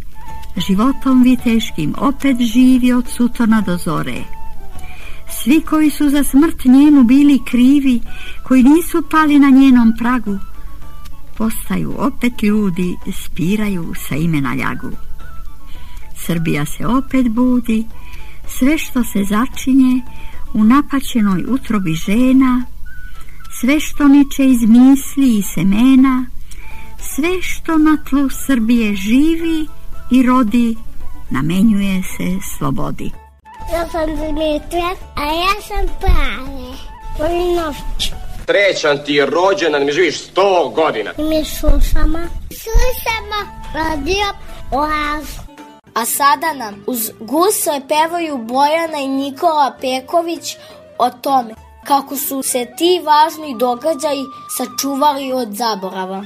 [0.57, 4.38] životom viteškim opet živi od sutona do zore.
[5.31, 8.01] Svi koji su za smrt njenu bili krivi,
[8.45, 10.39] koji nisu pali na njenom pragu,
[11.39, 14.91] postaju opet ljudi, spiraju sa imena ljagu.
[16.17, 17.87] Srbija se opet budi,
[18.49, 20.03] sve što se začinje
[20.55, 22.65] u napaćenoj utrobi žena,
[23.61, 26.27] sve što niče iz misli i semena,
[27.01, 29.67] sve što na tlu Srbije živi
[30.11, 30.77] i rodi,
[31.31, 33.11] namenjuje se slobodi.
[33.73, 36.73] Ja sam Dimitra, a ja sam Prave.
[37.19, 38.13] Polinovć.
[38.47, 41.11] Trećan ti je rođendan, mi živiš sto godina.
[41.19, 42.19] I mi slušamo.
[42.51, 43.41] Slušamo
[43.75, 44.27] radio
[44.73, 45.27] Oaz.
[45.95, 50.57] A sada nam uz gusle pevaju Bojana i Nikola Peković
[50.99, 51.55] o tome
[51.85, 54.25] kako su se ti važni događaji
[54.57, 56.25] sačuvali od zaborava.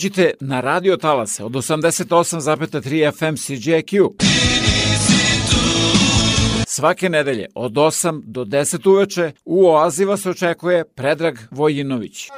[0.00, 4.10] Dođite na radio talase od 88,3 FM CJQ.
[6.66, 12.28] Svake nedelje od 8 do 10 uveče u Oazi vas očekuje Predrag Vojinović.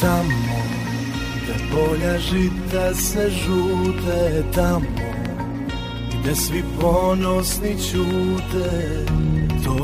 [0.00, 0.56] Tamo
[1.42, 4.86] gde polja žita se žute Tamo
[6.22, 9.06] gde svi ponosni ćute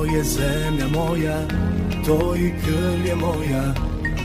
[0.04, 1.46] Je zemlja moja,
[2.06, 3.74] to i krv je moja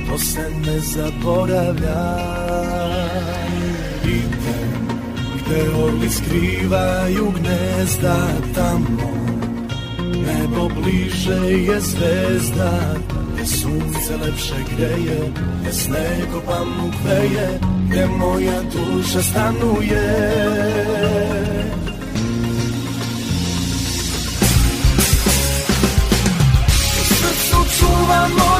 [0.10, 2.18] To se ne zaboravlja.
[4.04, 4.88] Idem
[5.38, 9.28] gde orli skrivaju gnezda Tamo
[10.28, 12.96] nebo bliže je zvezda
[13.34, 17.60] Gde sunce lepše greje Gde sneg o pamuk veje
[17.90, 20.08] Gde moja duša stanuje
[27.78, 28.57] srcu čuvam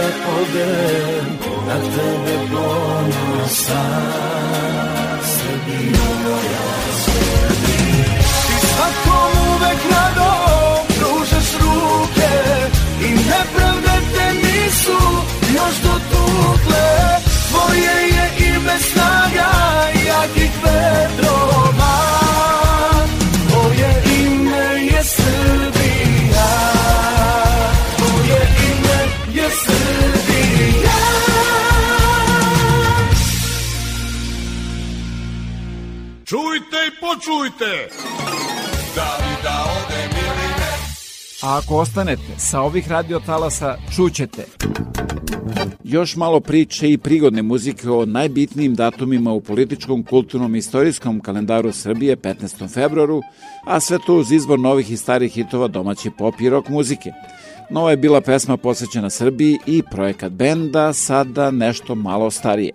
[0.00, 0.54] Gde god
[1.66, 2.29] da odem
[37.60, 37.88] počujte!
[38.94, 40.72] Da li da odem ili ne?
[41.42, 44.46] A ako ostanete sa ovih radiotalasa, čućete
[45.84, 51.72] još malo priče i prigodne muzike o najbitnijim datumima u političkom, kulturnom i istorijskom kalendaru
[51.72, 52.74] Srbije 15.
[52.74, 53.20] februaru,
[53.66, 57.12] a sve to uz izbor novih i starih hitova domaće pop i rock muzike.
[57.70, 62.72] Nova je bila pesma posvećena Srbiji i projekat benda, sada nešto malo starije.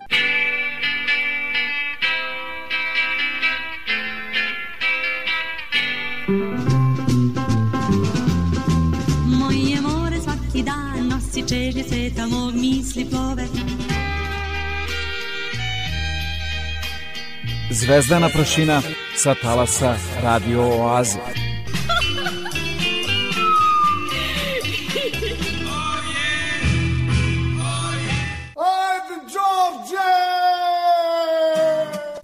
[17.70, 18.82] Zvezdana prašina
[19.16, 21.18] sa talasa Radio Oaze.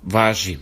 [0.02, 0.56] Važi.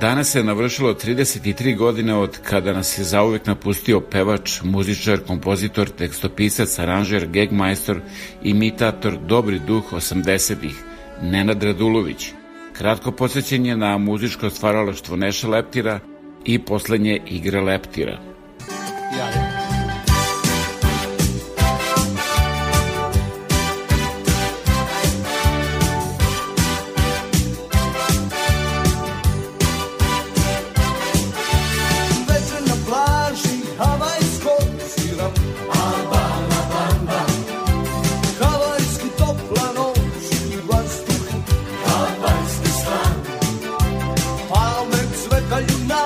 [0.00, 6.78] Danas je navršilo 33 godine od kada nas je zauvek napustio pevač, muzičar, kompozitor, tekstopisac,
[6.78, 8.00] aranžer, gegmajstor,
[8.42, 10.74] imitator, dobri duh 80-ih,
[11.22, 12.43] Nenad Radulović.
[12.78, 16.00] Kratko posvećenje na muzičko stvaralaštvo Neša Leptira
[16.44, 18.18] i poslednje igre Leptira.
[19.14, 19.53] Večer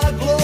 [0.00, 0.37] glory.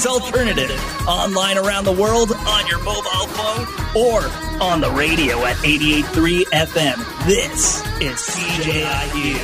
[0.00, 0.80] Cities alternative.
[1.08, 3.64] Online around the world, on your mobile phone,
[4.06, 4.20] or
[4.60, 6.98] on the radio at 88.3 FM.
[7.26, 9.38] This is CJIU.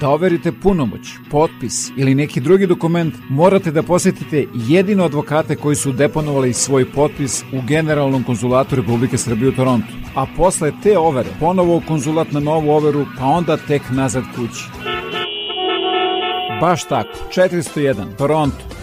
[0.00, 1.00] Da overite punomoć,
[1.30, 7.42] potpis ili neki drugi dokument, morate da posetite jedino advokate koji su deponovali svoj potpis
[7.42, 9.92] u Generalnom konzulatu Republike Srbije u Torontu.
[10.14, 14.64] A posle te overe, ponovo u konzulat na novu overu, pa onda tek nazad kući.
[16.60, 18.65] Baš tako, 401, Toronto,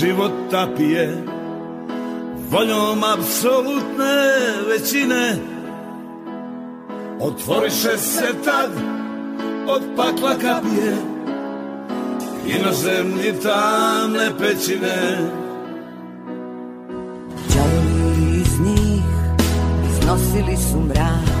[0.00, 1.24] Život tapije
[2.50, 4.14] Voljom apsolutne
[4.68, 5.36] većine
[7.20, 8.70] Otvoriše se tad
[9.68, 10.96] od pakla kapije
[12.46, 15.18] Inozemni tamne pećine.
[17.54, 19.02] Đavovi iz njih
[19.90, 21.38] iznosili su mrak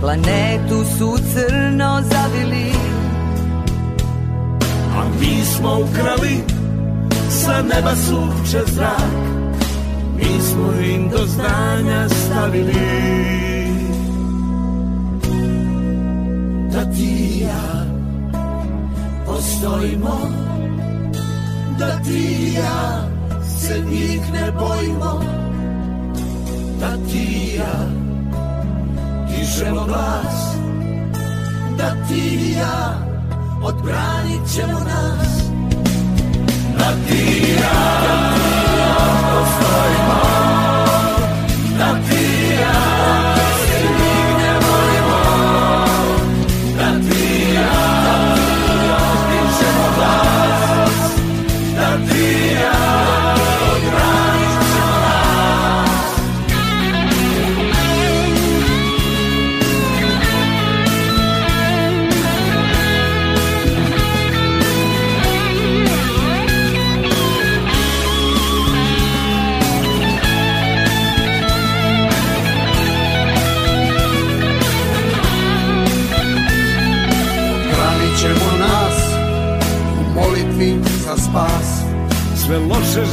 [0.00, 2.72] Planetu su crno zavili.
[4.96, 6.49] A mi smo ukrali
[7.50, 9.12] sa neba sunče zrak.
[10.16, 13.10] Mi smo im do znanja stavili.
[16.72, 17.86] Da ti i ja
[19.26, 20.16] postojimo
[21.78, 23.08] Da ti i ja
[23.58, 25.24] se njih ne bojimo
[26.80, 27.76] Da ti i ja
[29.28, 30.56] dižemo glas
[31.78, 32.94] Da ti i ja
[33.62, 35.49] odbranit ćemo nas
[36.90, 37.60] Da ti i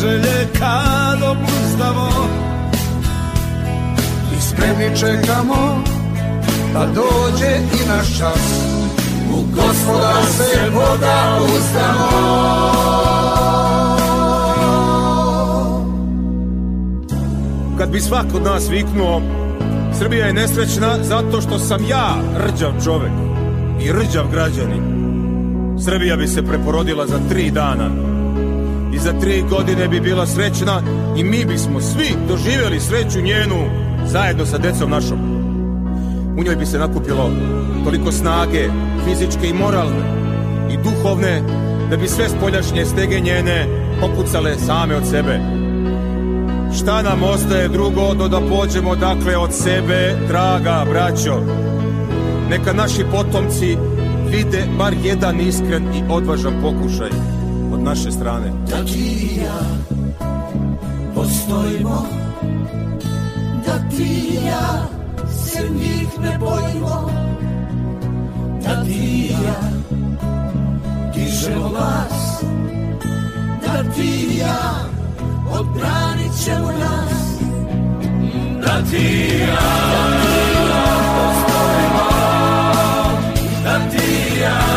[0.02, 2.10] želje kad obuzdamo
[4.38, 5.84] I spremni čekamo
[6.74, 8.68] da dođe i naš čas.
[9.32, 12.08] U gospoda se voda uzdamo.
[17.78, 19.22] Kad bi svak od nas viknuo
[20.00, 23.12] Srbija je nesrećna zato što sam ja rđav čovek
[23.82, 24.84] i rđav građanin.
[25.86, 28.07] Srbija bi se preporodila za tri dana
[28.98, 30.82] i za tri godine bi bila srećna
[31.18, 33.70] i mi bismo svi doživjeli sreću njenu
[34.06, 35.20] zajedno sa decom našom.
[36.40, 37.32] U njoj bi se nakupilo
[37.84, 38.70] toliko snage,
[39.06, 40.04] fizičke i moralne
[40.72, 41.42] i duhovne,
[41.90, 43.66] da bi sve spoljašnje stege njene
[44.02, 45.40] popucale same od sebe
[46.78, 51.42] Šta nam ostaje drugo do da pođemo dakle od sebe, draga braćo?
[52.50, 53.78] Neka naši potomci
[54.32, 57.37] vide bar jedan iskren i odvažan pokušaj
[57.74, 58.52] od naše strane.
[58.70, 59.60] Da ti i ja
[61.16, 62.06] postojimo,
[63.66, 64.88] da ti i ja
[65.30, 67.12] se njih ne bojimo,
[68.64, 69.62] da ti i ja
[71.14, 72.44] dižemo glas,
[73.62, 74.88] da ti i ja
[75.60, 77.28] odbranit ćemo nas
[78.62, 79.58] Da ti i ja
[81.16, 82.08] postojimo
[83.64, 84.77] Da ti i ja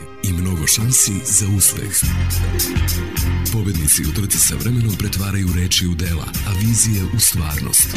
[0.23, 1.91] i mnogo šansi za uspeh.
[3.53, 7.87] Pobednici u trci sa vremenom pretvaraju reči u dela, a vizije u stvarnost.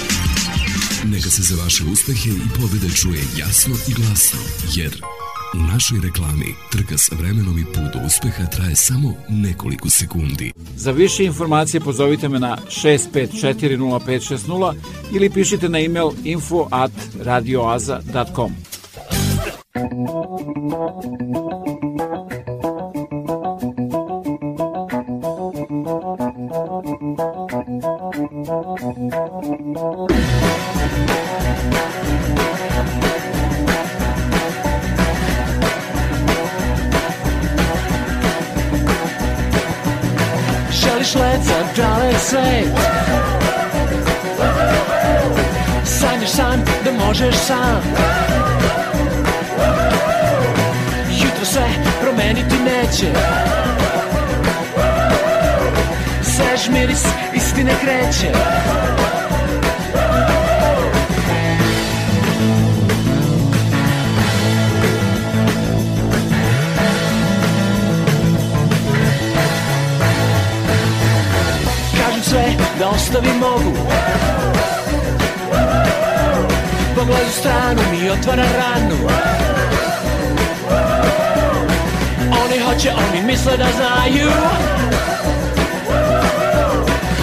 [1.05, 4.41] Neka se za vaše uspehe i pobede čuje jasno i glasno,
[4.75, 5.03] jer
[5.55, 10.53] u našoj reklami trka sa vremenom i put do uspeha traje samo nekoliko sekundi.
[10.77, 14.75] Za više informacije pozovite me na 6540560
[15.15, 16.93] ili pišite na e-mail info at
[17.25, 18.53] radioaza.com.
[19.75, 19.87] Želiš
[41.15, 42.69] let za dalek svet
[45.85, 47.83] Sanjaš san da možeš sam
[51.55, 51.60] Se
[52.02, 53.12] promeniti neće.
[56.22, 57.05] Svež miris
[57.35, 58.32] istine kreće.
[72.22, 72.44] Sve
[72.78, 73.76] da ostavim mogu
[76.97, 78.97] Pogled u stranu mi otvara ranu
[82.55, 84.31] Oni hoće, oni misle da znaju.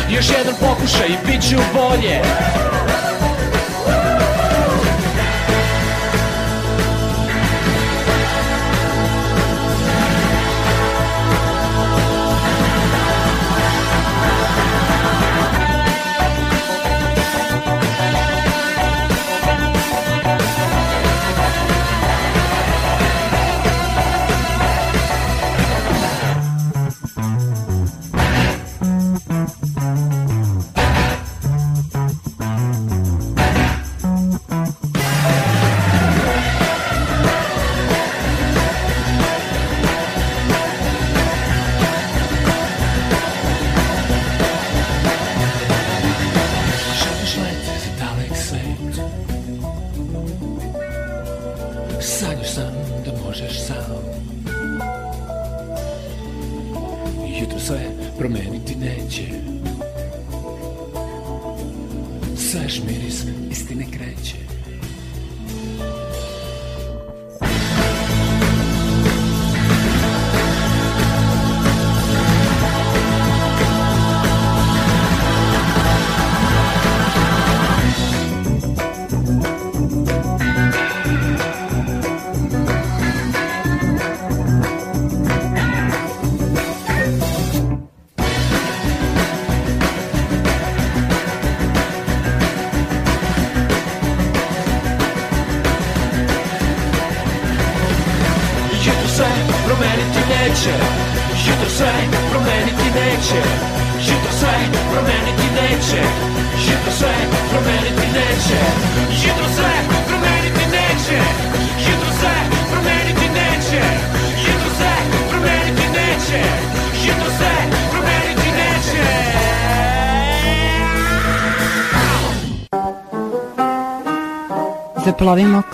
[0.09, 2.21] Još jedan pokušaj i bit ću bolje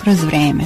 [0.08, 0.64] kroz vreme.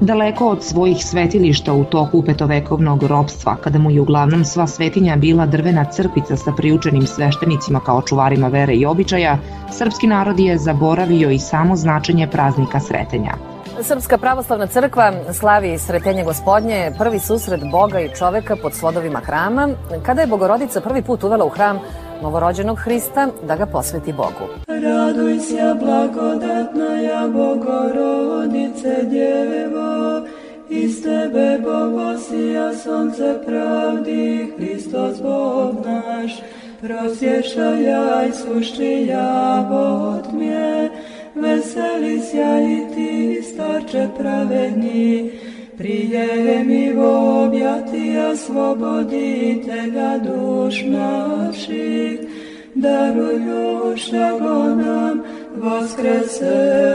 [0.00, 5.46] Daleko od svojih svetilišta u toku petovekovnog ropstva, kada mu je uglavnom sva svetinja bila
[5.46, 9.38] drvena crkvica sa priučenim sveštenicima kao čuvarima vere i običaja,
[9.72, 13.34] srpski narod je zaboravio i samo značenje praznika sretenja.
[13.80, 19.68] Srpska pravoslavna crkva slavi Sretenje gospodnje, prvi susret Boga i čoveka pod slodovima hrama,
[20.02, 21.78] kada je Bogorodica prvi put uvela u hram
[22.22, 24.46] novorođenog Hrista da ga posveti Bogu.
[24.66, 30.26] Raduj se, blagodatna ja Bogorodice Djevo,
[30.70, 36.32] iz tebe Bogosija sonce pravdi, Hristos Bog naš,
[36.80, 40.90] prosješajaj sušti javot mje,
[41.34, 45.30] veseli sja i ti, starče pravedni,
[45.78, 47.00] prijemi v
[47.46, 52.20] objatija sloboditelja duš naših,
[52.74, 55.22] darujuša go nam
[55.56, 56.92] vaskrsenije.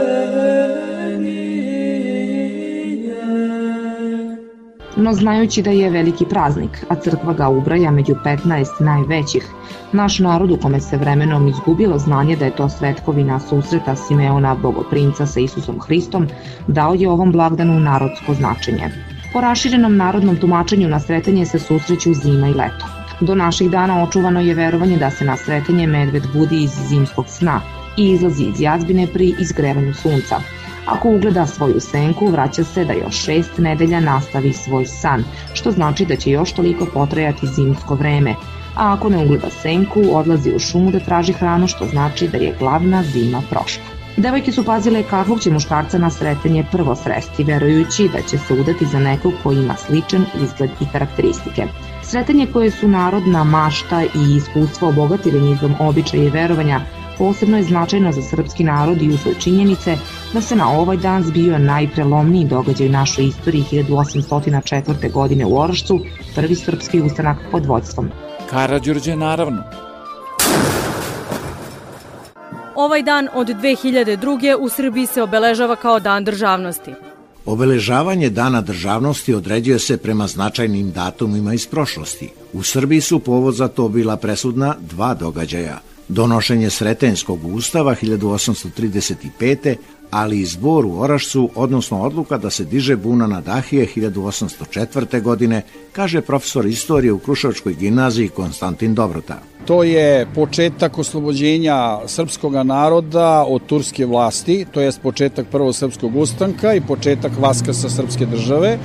[5.00, 9.46] No znajući da je veliki praznik, a crkva ga ubraja među 15 najvećih,
[9.92, 15.26] naš narod u kome se vremenom izgubilo znanje da je to svetkovina susreta Simeona Bogoprinca
[15.26, 16.28] sa Isusom Hristom,
[16.66, 18.90] dao je ovom blagdanu narodsko značenje.
[19.32, 22.86] Po raširenom narodnom tumačenju na sretanje se susreću zima i leto.
[23.20, 27.60] Do naših dana očuvano je verovanje da se na sretanje medved budi iz zimskog sna
[27.96, 30.57] i izlazi iz jazbine pri izgrevanju sunca.
[30.88, 35.24] Ako ugleda svoju senku, vraća se da još šest nedelja nastavi svoj san,
[35.54, 38.34] što znači da će još toliko potrajati zimsko vreme,
[38.76, 42.54] a ako ne ugleda senku, odlazi u šumu da traži hranu, što znači da je
[42.58, 43.98] glavna zima prošla.
[44.16, 48.86] Devojke su pazile kakvog će muškarca na sretenje prvo sresti, verujući da će se udati
[48.86, 51.66] za nekog ko ima sličan izgled i karakteristike.
[52.02, 56.80] Sretanje koje su narodna mašta i iskustvo obogatili nizom običaja i verovanja
[57.18, 59.96] posebno je značajno za srpski narod i usled činjenice
[60.32, 65.12] da se na ovaj dan zbio najprelomniji događaj u našoj istoriji 1804.
[65.12, 66.00] godine u Orašcu,
[66.34, 68.10] prvi srpski ustanak pod vođstvom
[68.50, 69.62] Karađorđe naravno.
[72.76, 74.54] Ovaj dan od 2002.
[74.60, 76.94] u Srbiji se obeležava kao Dan državnosti.
[77.46, 82.30] Obeležavanje Dana državnosti određuje se prema značajnim datumima iz prošlosti.
[82.52, 85.78] U Srbiji su povod za to bila presudna dva događaja.
[86.08, 89.76] Donošenje Sretenskog ustava 1835
[90.10, 95.22] ali i zbor u Orašcu, odnosno odluka da se diže buna na Dahije 1804.
[95.22, 95.62] godine,
[95.92, 99.38] kaže profesor istorije u Krušačkoj gimnaziji Konstantin Dobrota.
[99.66, 106.74] To je početak oslobođenja srpskog naroda od turske vlasti, to je početak prvog srpskog ustanka
[106.74, 108.78] i početak vaskrsa srpske države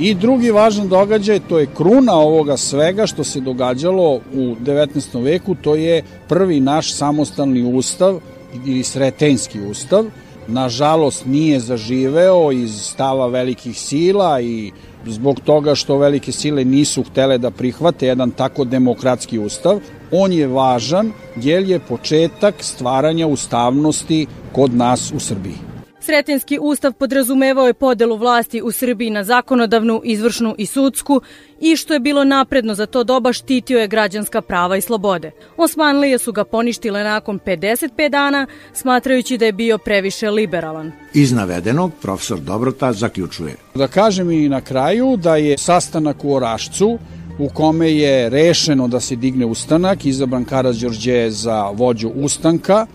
[0.00, 5.22] I drugi važan događaj, to je kruna ovoga svega što se događalo u 19.
[5.22, 8.20] veku, to je prvi naš samostalni ustav
[8.66, 10.04] ili sretenski ustav.
[10.48, 14.72] Nažalost nije zaživeo iz stava velikih sila i
[15.06, 19.80] zbog toga što velike sile nisu htele da prihvate jedan tako demokratski ustav.
[20.12, 25.69] On je važan jer je početak stvaranja ustavnosti kod nas u Srbiji.
[26.02, 31.20] Sretenski ustav podrazumevao je podelu vlasti u Srbiji na zakonodavnu, izvršnu i sudsku
[31.60, 35.30] i što je bilo napredno za to doba štitio je građanska prava i slobode.
[35.56, 40.92] Osmanlije su ga poništile nakon 55 dana, smatrajući da je bio previše liberalan.
[41.14, 43.56] Iz navedenog profesor Dobrota zaključuje.
[43.74, 46.98] Da kažem i na kraju da je sastanak u Orašcu
[47.38, 52.86] u kome je rešeno da se digne ustanak, izabran Karadžorđe za vođu ustanka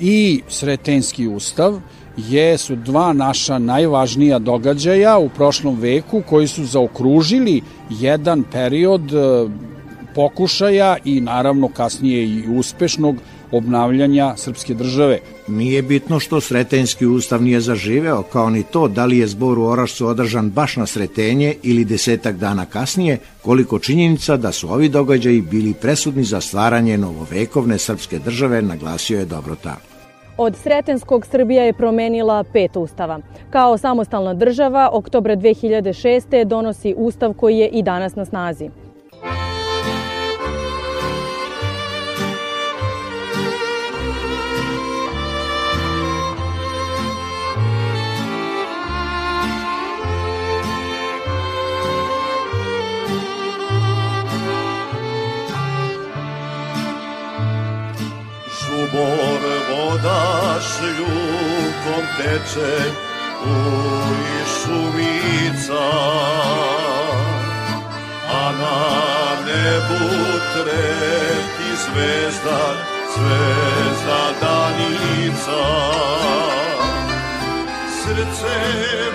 [0.00, 1.80] i Sretenski ustav,
[2.16, 9.48] jesu dva naša najvažnija događaja u prošlom veku koji su zaokružili jedan period e,
[10.14, 13.16] pokušaja i naravno kasnije i uspešnog
[13.52, 15.18] obnavljanja srpske države.
[15.48, 19.64] Nije bitno što Sretenski ustav nije zaživeo, kao ni to da li je zbor u
[19.64, 25.40] Orašcu održan baš na Sretenje ili desetak dana kasnije, koliko činjenica da su ovi događaji
[25.40, 29.95] bili presudni za stvaranje novovekovne srpske države, naglasio je Dobrota.
[30.38, 33.20] Od Sretenskog Srbija je promenila pet ustava.
[33.50, 36.44] Kao samostalna država, oktobra 2006.
[36.44, 38.70] donosi ustav koji je i danas na snazi.
[62.16, 62.76] Teče
[63.44, 63.56] u
[64.54, 65.86] šumica,
[68.28, 68.78] a na
[69.46, 70.04] nebu
[70.52, 72.62] treti zvezda,
[73.16, 75.62] zvezda danica.
[78.02, 78.56] Srce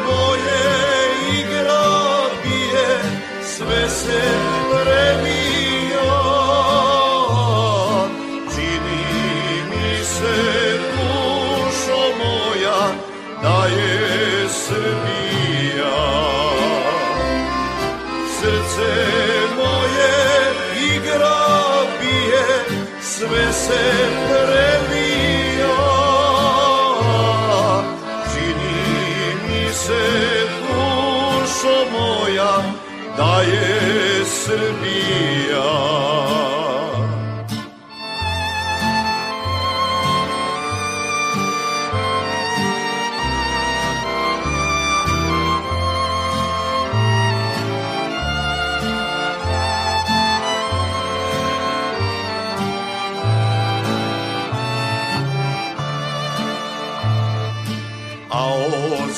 [0.06, 0.64] moje
[1.40, 1.84] igra
[2.44, 3.00] bije,
[3.44, 4.22] sve se
[4.72, 5.41] premija,
[13.42, 15.22] da je Srbija.
[18.42, 18.92] Srce
[19.56, 20.14] moje
[20.96, 21.40] igra
[22.02, 22.46] bije
[23.02, 25.78] Sve se previja
[28.34, 30.02] Čini mi se
[30.68, 32.64] dušo moja
[33.18, 36.01] Da je Srbija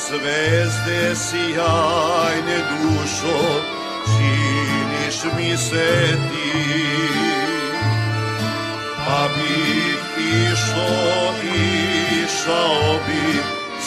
[0.08, 3.38] zvezde sjajne dušo,
[4.04, 6.74] činiš mi se ti.
[9.06, 11.34] Pa bih išao,
[12.24, 13.38] išao bi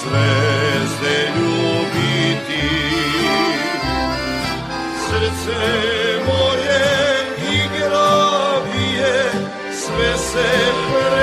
[0.01, 2.69] zvezde ljubiti.
[5.05, 5.59] Srce
[6.27, 6.85] moje
[7.51, 9.31] igra bije,
[9.71, 10.47] sve se
[10.91, 11.16] previja.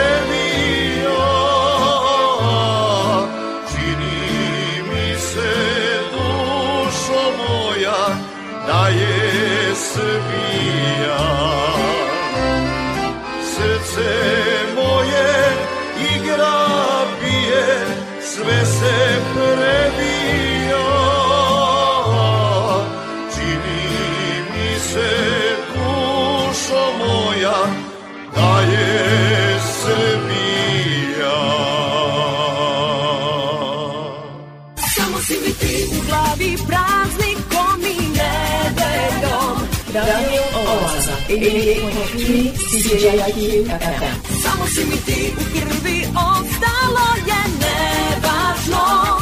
[41.28, 44.42] 88.3 CJIQ FM.
[44.42, 49.20] Samo si mi ti u krvi, ostalo je nevažno.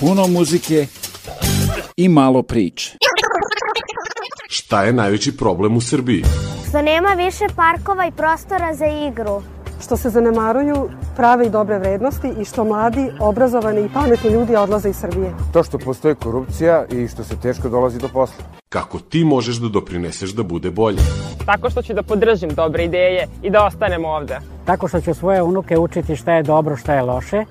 [0.00, 0.86] Puno muzike
[1.96, 2.96] i malo priče.
[4.48, 6.24] Šta je najveći problem u Srbiji?
[6.68, 9.42] Što nema više parkova i prostora za igru.
[9.84, 14.90] Što se zanemaruju prave i dobre vrednosti i što mladi, obrazovani i pametni ljudi odlaze
[14.90, 15.34] iz Srbije.
[15.52, 18.44] To što postoje korupcija i što se teško dolazi do posla.
[18.68, 20.98] Kako ti možeš da doprineseš da bude bolje?
[21.46, 24.38] Tako što ću da podržim dobre ideje i da ostanem ovde.
[24.64, 27.44] Tako što ću svoje unuke učiti šta je dobro, šta je loše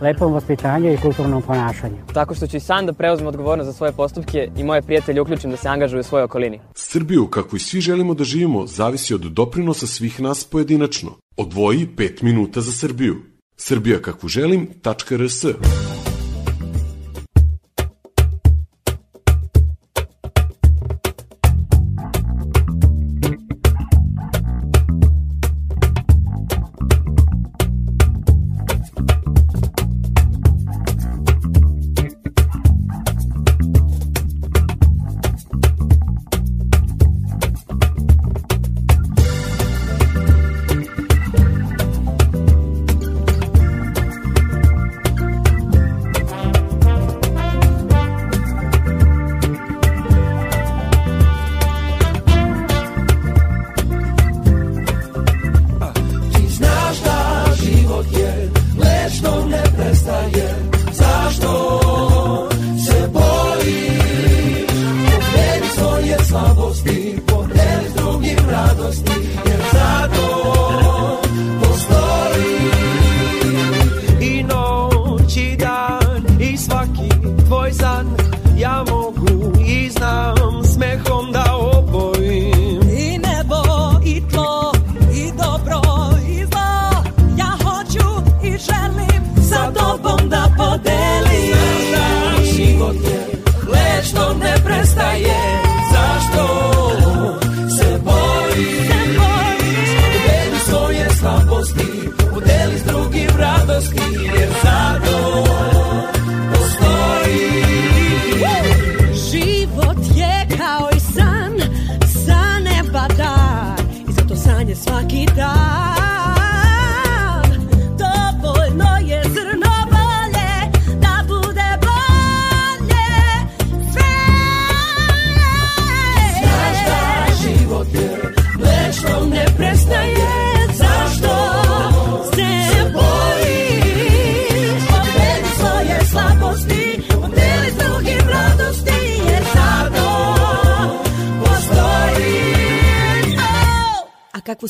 [0.00, 1.96] lepom vaspitanju i kulturnom ponašanju.
[2.14, 5.50] Tako što ću i sam da preuzmem odgovornost za svoje postupke i moje prijatelje uključim
[5.50, 6.60] da se angažuju u svojoj okolini.
[6.74, 11.10] Srbiju, kako i svi želimo da živimo, zavisi od doprinosa svih nas pojedinačno.
[11.36, 13.16] Odvoji 5 minuta za Srbiju.
[13.56, 15.44] Srbija kakvu želim.rs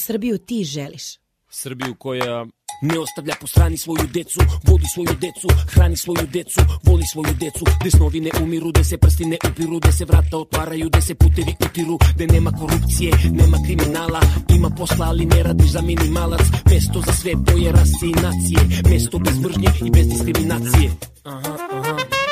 [0.06, 1.04] Srbiju ti želiš?
[1.50, 2.46] Srbiju koja
[2.82, 7.64] ne ostavlja po strani svoju decu, vodi svoju decu, hrani svoju decu, voli svoju decu,
[7.80, 11.14] gde snovi ne umiru, gde se prsti ne upiru, gde se vrata otvaraju, gde se
[11.14, 14.20] putevi utiru, gde nema korupcije, nema kriminala,
[14.56, 19.18] ima posla, ali ne radiš za minimalac, mesto za sve boje, rase i nacije, mesto
[19.18, 20.90] bez mržnje i bez diskriminacije.
[21.24, 22.26] Aha, aha.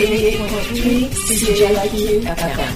[0.00, 2.72] 88.3 CJIQ FM.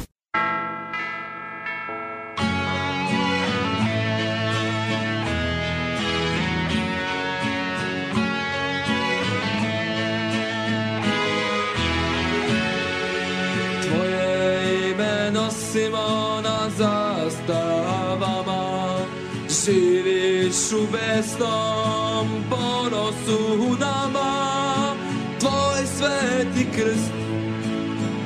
[13.83, 18.63] Tvoje ime nosimo na zastavama
[19.49, 24.04] Živiš u besnom ponosu nama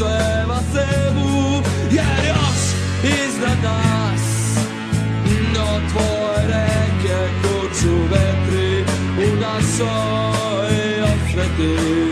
[0.00, 2.60] mačeva sebu Jer još
[3.04, 4.20] iznad nas
[5.54, 8.84] No tvoje reke kuću vetri
[9.18, 12.09] u našoj osveti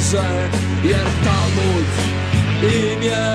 [0.00, 0.28] kaže
[0.84, 1.86] Jer Talmud
[2.62, 3.28] im je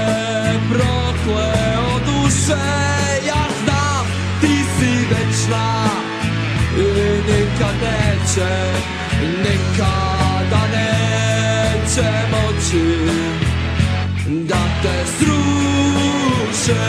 [0.69, 2.65] prokleo duše
[3.27, 4.05] Ja znam
[4.41, 5.85] ti si večna
[6.77, 6.83] I
[7.27, 8.53] nikad neće,
[9.43, 12.85] nikada neće moći
[14.27, 16.85] Da te sruše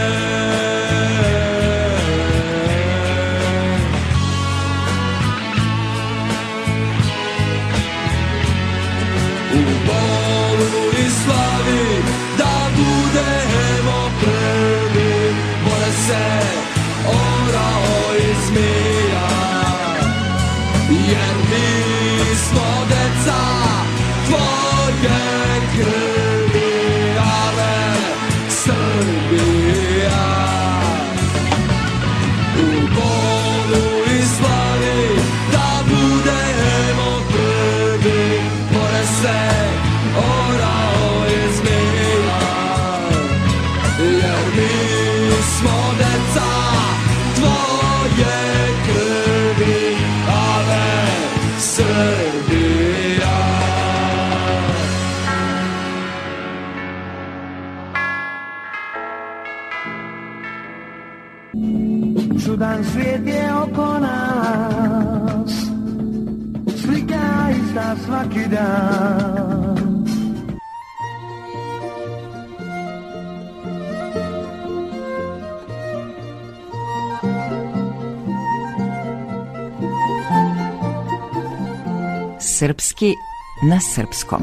[82.97, 83.15] Srpski
[83.63, 84.43] na srpskom.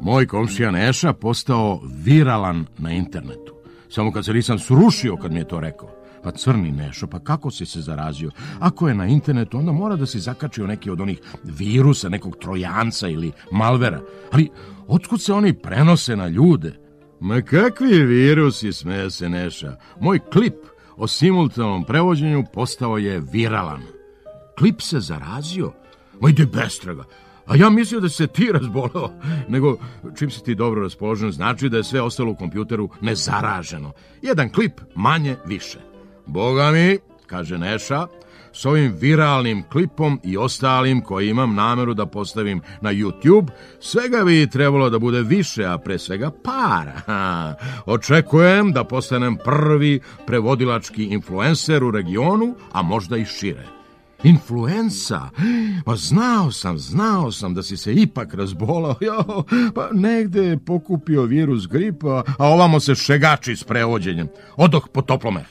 [0.00, 3.54] Moj komšija Neša postao viralan na internetu.
[3.88, 6.03] Samo kad se nisam srušio kad mi je to rekao.
[6.24, 8.30] Pa crni Nešo, pa kako si se zarazio?
[8.60, 13.08] Ako je na internetu, onda mora da si zakačio neki od onih virusa, nekog trojanca
[13.08, 14.00] ili malvera.
[14.32, 14.50] Ali,
[14.86, 16.80] otkud se oni prenose na ljude?
[17.20, 19.76] Ma kakvi virusi, smeje se Neša.
[20.00, 20.54] Moj klip
[20.96, 23.82] o simultanom prevođenju postao je viralan.
[24.58, 25.72] Klip se zarazio?
[26.20, 27.04] Ma ide bestraga.
[27.46, 29.10] A ja mislio da se ti razboleo.
[29.48, 29.76] Nego,
[30.18, 33.92] čim si ti dobro raspoložen, znači da je sve ostalo u kompjuteru nezaraženo.
[34.22, 35.93] Jedan klip manje više.
[36.26, 38.06] Boga mi, kaže Neša,
[38.54, 43.48] s ovim viralnim klipom i ostalim koji imam nameru da postavim na YouTube,
[43.80, 46.92] svega bi trebalo da bude više, a pre svega para.
[47.06, 47.54] Ha,
[47.86, 53.66] očekujem da postanem prvi prevodilački influencer u regionu, a možda i šire.
[54.22, 55.20] Influenza?
[55.84, 58.94] Pa znao sam, znao sam da si se ipak razbolao.
[59.00, 59.44] Jo,
[59.74, 64.28] pa negde je pokupio virus gripa, a ovamo se šegači s prevođenjem.
[64.56, 65.44] Odoh po toplomer.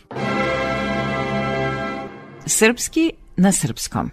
[2.46, 4.12] Srpski na srpskom.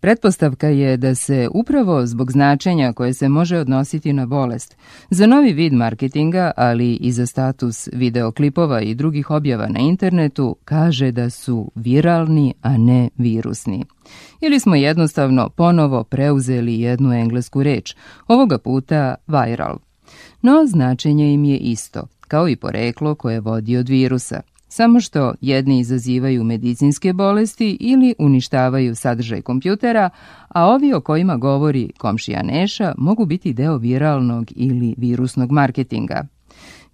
[0.00, 4.76] Pretpostavka je da se upravo zbog značenja koje se može odnositi na bolest,
[5.10, 11.12] za novi vid marketinga, ali i za status videoklipova i drugih objava na internetu, kaže
[11.12, 13.84] da su viralni, a ne virusni.
[14.40, 17.94] Ili smo jednostavno ponovo preuzeli jednu englesku reč,
[18.28, 19.78] ovoga puta viral.
[20.42, 25.78] No, značenje im je isto, kao i poreklo koje vodi od virusa– samo što jedni
[25.78, 30.10] izazivaju medicinske bolesti ili uništavaju sadržaj kompjutera,
[30.48, 36.24] a ovi o kojima govori komšija Neša mogu biti deo viralnog ili virusnog marketinga.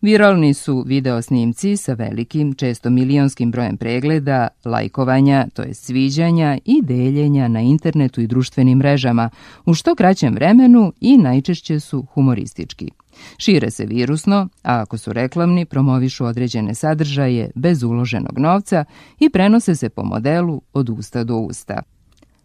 [0.00, 6.82] Viralni su video snimci sa velikim, često milionskim brojem pregleda, lajkovanja, to je sviđanja i
[6.82, 9.30] deljenja na internetu i društvenim mrežama
[9.66, 12.90] u što kraćem vremenu i najčešće su humoristički.
[13.38, 18.84] Šire se virusno, a ako su reklamni, promovišu određene sadržaje bez uloženog novca
[19.20, 21.82] i prenose se po modelu od usta do usta.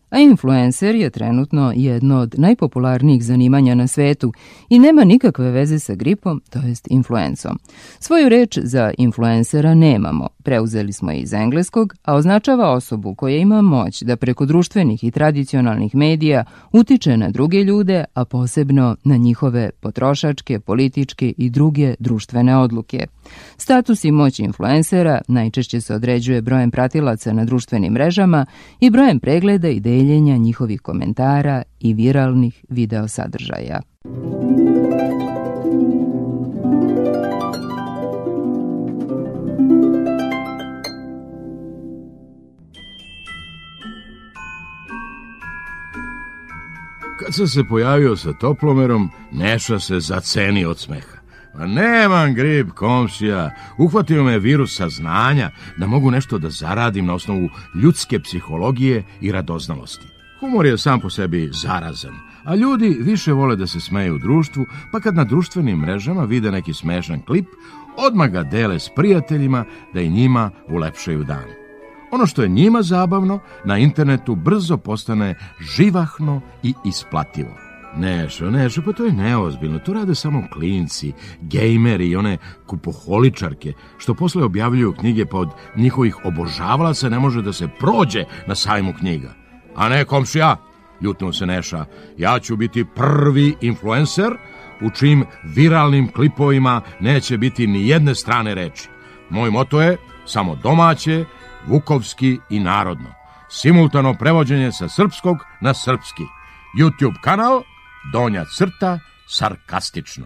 [0.10, 4.34] A influencer je trenutno jedno od najpopularnijih zanimanja na svetu
[4.70, 7.60] i nema nikakve veze sa gripom, to jest influencom.
[8.00, 13.62] Svoju reč za influencera nemamo, preuzeli smo je iz engleskog, a označava osobu koja ima
[13.62, 19.70] moć da preko društvenih i tradicionalnih medija utiče na druge ljude, a posebno na njihove
[19.80, 23.08] potrošačke, političke i druge društvene odluke.
[23.58, 28.46] Status i moć influencera najčešće se određuje brojem pratilaca na društvenim mrežama
[28.80, 33.82] i brojem pregleda i deljenja njihovih komentara i viralnih video sadržaja.
[47.20, 51.19] Kad sam se pojavio sa toplomerom, Neša se zaceni od smeha.
[51.60, 53.52] Pa nemam grip, komšija.
[53.78, 60.06] Uhvatio me virus saznanja da mogu nešto da zaradim na osnovu ljudske psihologije i radoznalosti.
[60.40, 64.66] Humor je sam po sebi zarazan, a ljudi više vole da se smeju u društvu,
[64.92, 67.48] pa kad na društvenim mrežama vide neki smešan klip,
[68.08, 71.48] odmah ga dele s prijateljima da i njima ulepšaju dan.
[72.12, 77.69] Ono što je njima zabavno, na internetu brzo postane živahno i isplativo.
[77.98, 79.80] Nešo, Nešo, pa to je neozbiljno.
[79.80, 82.38] To rade samo klinci, gejmeri i one
[82.68, 88.56] kupoholičarke, što posle objavljuju knjige pa od njihovih obožavalaca ne može da se prođe na
[88.56, 89.34] sajmu knjiga.
[89.76, 90.56] A ne, komšija,
[91.02, 91.86] ljutnuo se Neša,
[92.18, 94.32] ja ću biti prvi influencer
[94.82, 98.90] u čijim viralnim klipovima neće biti ni jedne strane reči.
[99.30, 101.26] Moj moto je samo domaće,
[101.68, 103.14] vukovski i narodno.
[103.50, 106.24] Simultano prevođenje sa srpskog na srpski.
[106.80, 107.62] YouTube kanal
[108.14, 110.26] Donja crta sarkastično.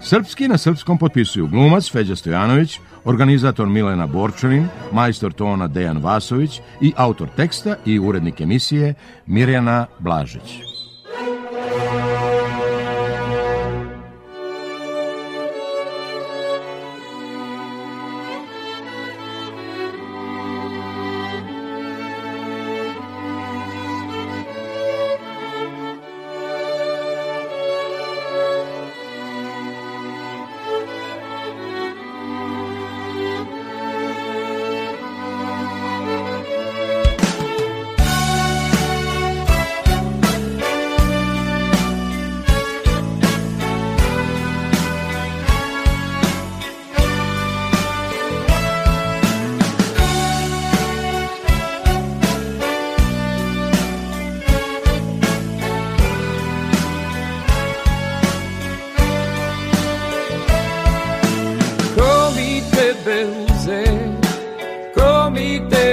[0.00, 6.92] Srpski na srpskom potpisuju glumac Feđa Stojanović, organizator Milena Borčanin, majstor tona Dejan Vasović i
[6.96, 8.94] autor teksta i urednik emisije
[9.26, 10.71] Mirjana Blažić.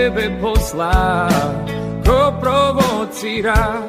[0.10, 1.30] Tebe posla,
[2.06, 3.81] ko provocira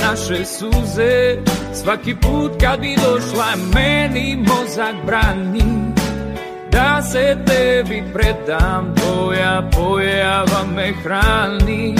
[0.00, 1.36] naše suze.
[1.74, 5.92] Svaki put kad bi došla meni mozak brani,
[6.70, 11.94] da se tebi predam, tvoja pojava me hrani,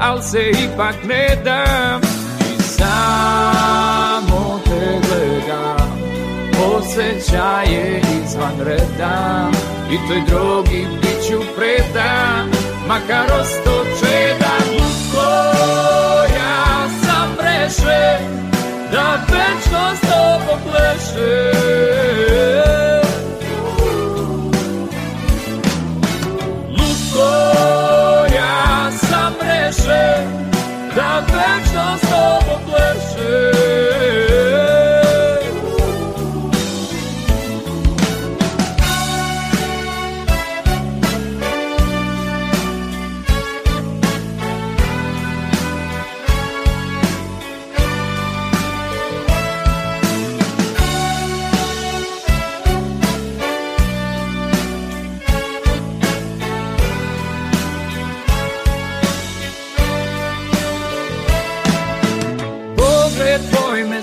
[0.00, 2.00] al se ipak ne dam.
[2.58, 5.92] I samo te gledam
[6.76, 9.50] osjećaje izvan reda
[9.92, 12.61] i toj drogi bit ću predan
[20.00, 21.42] tobom plešem
[26.70, 27.26] Lutko,
[28.34, 30.22] ja sam rešen
[30.96, 34.31] da večno s tobom plešem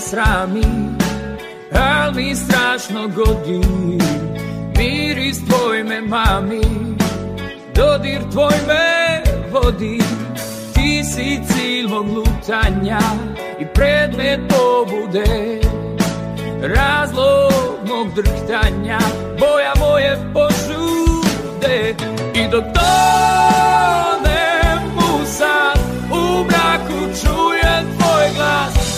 [0.09, 0.63] srami,
[1.73, 3.61] al mi strašno godi.
[4.77, 6.61] Miris tvoj me mami,
[7.75, 9.21] dodir tvoj me
[9.51, 9.99] vodi.
[10.73, 12.99] Ti si cilj mog lutanja
[13.59, 15.59] i predmet pobude.
[16.61, 18.99] Razlog mog drhtanja,
[19.39, 21.95] boja moje požude.
[22.33, 23.48] I dok tonem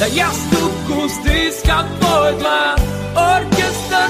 [0.01, 2.81] glas Da jastuku stiskam tvoj glas
[3.15, 4.09] Orkestar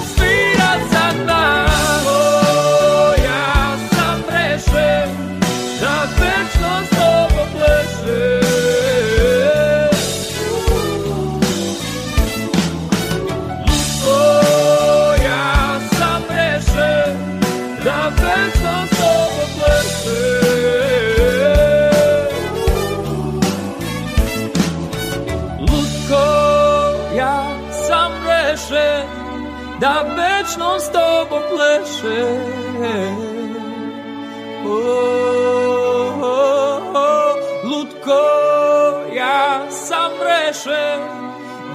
[40.64, 40.98] pleše,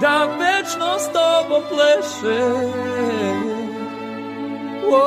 [0.01, 2.43] da večno s tobom pleše.
[4.89, 4.99] Oh,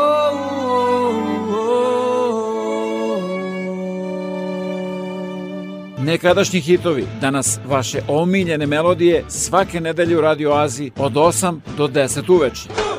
[0.64, 2.00] oh, oh.
[5.98, 12.32] Nekadašnji hitovi, danas vaše omiljene melodije svake nedelje u Radio Aziji od 8 do 10
[12.32, 12.89] uveče.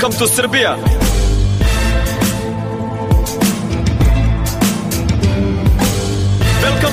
[0.00, 1.07] Welcome to Serbia.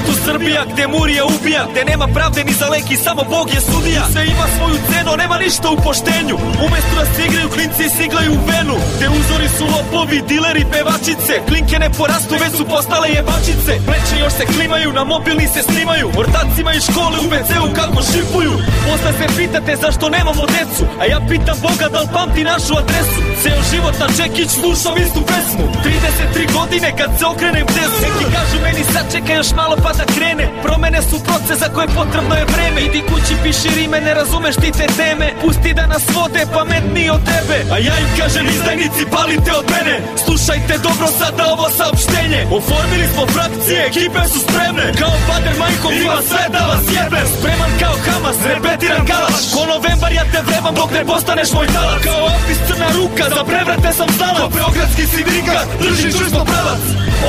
[0.05, 3.61] To Srbija gde Murija ubija Gde nema pravde ni za lek i samo Bog je
[3.61, 4.03] sudija.
[4.11, 6.35] Sve ima svoju cenu, nema ništa u poštenju.
[6.65, 8.75] Umesto da se igraju klinci i siglaju u venu.
[8.95, 11.33] Gde uzori su lopovi, dileri, pevačice.
[11.49, 13.73] Klinke ne porastu, već su postale jebačice.
[13.87, 16.07] Pleće još se klimaju, na mobilni se snimaju.
[16.21, 18.53] Ortacima iz škole u WC-u kako šipuju.
[18.87, 20.83] Posle se pitate zašto nemamo decu?
[21.01, 23.19] A ja pitam Boga da li pamti našu adresu.
[23.41, 25.65] Ceo život na Čekić slušao istu pesmu.
[25.85, 29.91] 33 godine kad se okrenem gde su Neki kažu meni sad čeka još malo pa
[29.99, 30.45] da krene.
[30.63, 32.79] Promene su proces za koje potrebno je vreme.
[32.87, 35.27] Idi kući piši rime, ne razumeš ti te teme.
[35.41, 37.57] Pusti da nas vode pametniji od tebe.
[37.73, 39.95] A ja im kažem izdajnici palite od mene.
[40.25, 42.41] Slušajte dobro sada ovo saopštenje.
[42.57, 44.87] Oformili smo frakcije, ekipe su spremne.
[44.99, 50.11] Kao Bader Majkov ima sve da vas jebe Spreman kao Hamas, repetiram galaš Ko novembar
[50.19, 52.01] ja te vrebam dok ne postaneš moj talac.
[52.03, 54.41] Kao opis crna ruka, za prevrate sam stalac.
[54.41, 56.83] Ko beogradski sindikat, drži čvrsto pravac.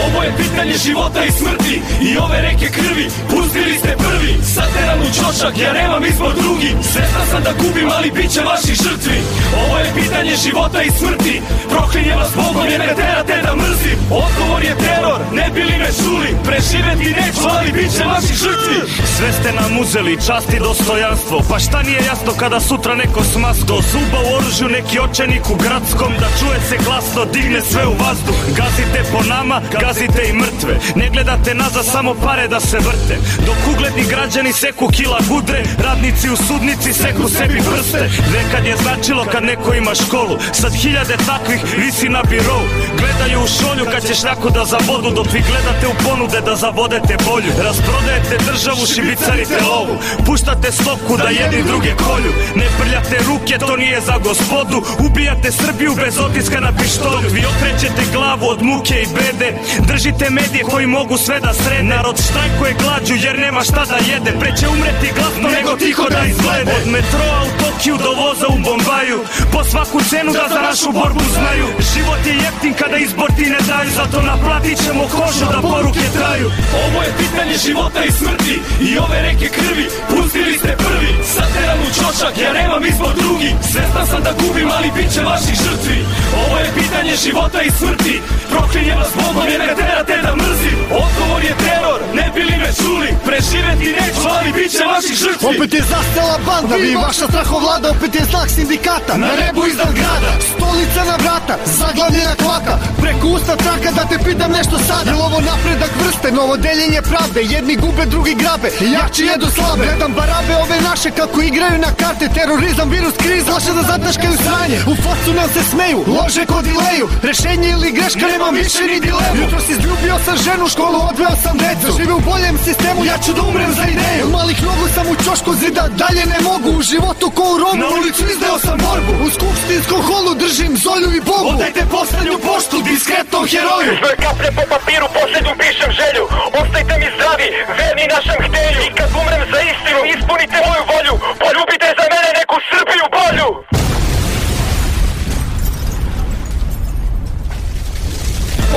[0.05, 4.37] Ovo je pitanje života i smrti I ove reke krvi, pustili ste prvi.
[4.55, 6.71] Sateran u čošak, ja nemam izbor drugi.
[6.83, 9.19] Svestan sam da gubim, ali bit će vaših žrtvi.
[9.63, 11.43] Ovo je pitanje života i smrti.
[11.71, 13.99] Proklinje vas Bogom jer me terate da mrzim.
[14.11, 16.31] Odgovor je teror, ne bili me čuli.
[16.47, 18.79] Preživeti neću, ali bit će vaših žrtvi.
[19.17, 21.43] Sve ste nam uzeli, čast i dostojanstvo.
[21.51, 23.81] Pa šta nije jasno kada sutra neko s maskom?
[23.93, 26.13] Zuba u oružju neki očenik u gradskom.
[26.23, 28.39] Da čuje se glasno, digne sve u vazduh.
[28.61, 30.75] Gazite po nama, gazite i mrtve.
[30.95, 33.17] Ne gledate nazad, samo pare da se vrte.
[33.47, 38.11] Dok ugledni građani seku kila gudre Radnici u sudnici seku sebi prste.
[38.37, 40.39] Nekad je značilo kad neko ima školu.
[40.53, 42.67] Sad hiljade takvih visi na birovu
[43.01, 47.17] Gledaju u šolju kad ćeš neko da zavodu Dok vi gledate u ponude da zavodete
[47.27, 47.53] bolju.
[47.67, 49.95] Rasprodajete državu, šibicarite lovu.
[50.27, 52.33] Puštate stoku da jedni druge kolju.
[52.61, 54.79] Ne prljate ruke, to nije za gospodu.
[55.07, 57.29] Ubijate Srbiju bez otiska na pištolju.
[57.37, 59.51] Vi okrećete glavu od muke i bede.
[59.91, 61.83] Držite medije koji mogu sve da srede.
[61.83, 64.31] Narod štrajkuje glađu jer nema šta da jede.
[64.41, 66.73] Preće umreti glasno nego tiho da izglede.
[66.79, 69.19] Od metroa u Tokiju do voza u Bombaju.
[69.53, 71.67] Po svaku cenu da za našu borbu znaju.
[71.93, 73.91] Život je jeftin kada izbor ti ne daju.
[74.01, 76.49] Zato naplatit ćemo kožu da poruke traju.
[76.85, 78.57] Ovo je pitanje života i smrti.
[78.89, 81.11] I ove reke krvi Pustili ste prvi.
[81.35, 83.51] Sateran u čočak Ja nemam izbor drugi.
[83.73, 85.99] Svestan sam da gubim Ali bit će vaših žrtvi.
[86.43, 88.15] Ovo je pitanje života i smrti.
[88.51, 90.79] Proklinje vas Bogom Jer me terate da mrzim.
[91.05, 93.09] Odgovor je teror Ne bili me čuli?
[93.27, 95.47] Preživeti neću Ali bit će vaših žrtvi.
[95.51, 100.31] Opet je zastala banda, vi vaša strahovlada Opet je znak sindikata, na nebu iznad grada.
[100.53, 105.11] Stolica na vrata, zaglavljena kvaka Preko usta traka da te pitam nešto sada.
[105.11, 107.41] Jel ovo napredak vrste, novo deljenje pravde?
[107.55, 109.85] Jedni gube, drugi grabe, jači jedu slabe.
[109.87, 112.27] Gledam barabe ove naše kako igraju na karte.
[112.39, 114.79] Terorizam, virus, kriza, laše da zataškaju sranje.
[114.93, 117.07] U facu nam se smeju, lože kod dileju.
[117.29, 119.37] Rešenje ili greška, nemam više ni dilemu.
[119.41, 123.31] Jutro si izljubio sam ženu, školu odveo sam decu Živim u boljem sistemu, ja ću
[123.37, 124.25] da umrem za ideju.
[124.27, 126.71] Od malih nogu sam u čošku zida, dalje ne mogu.
[126.79, 129.13] U životu ko u robu, Na ulicu izdeo sam borbu.
[129.25, 131.49] U skupštinskom holu držim zolju i bogu.
[131.55, 133.93] Odajte poslednju poštu diskretnom heroju.
[134.01, 136.25] Sve kaplje po papiru, poslednju pišem želju.
[136.61, 138.81] Ostajte mi zdravi, verni našem htelju.
[138.87, 141.15] I kad umrem za istinu, ispunite moju volju.
[141.45, 143.49] Poljubite za mene neku Srbiju bolju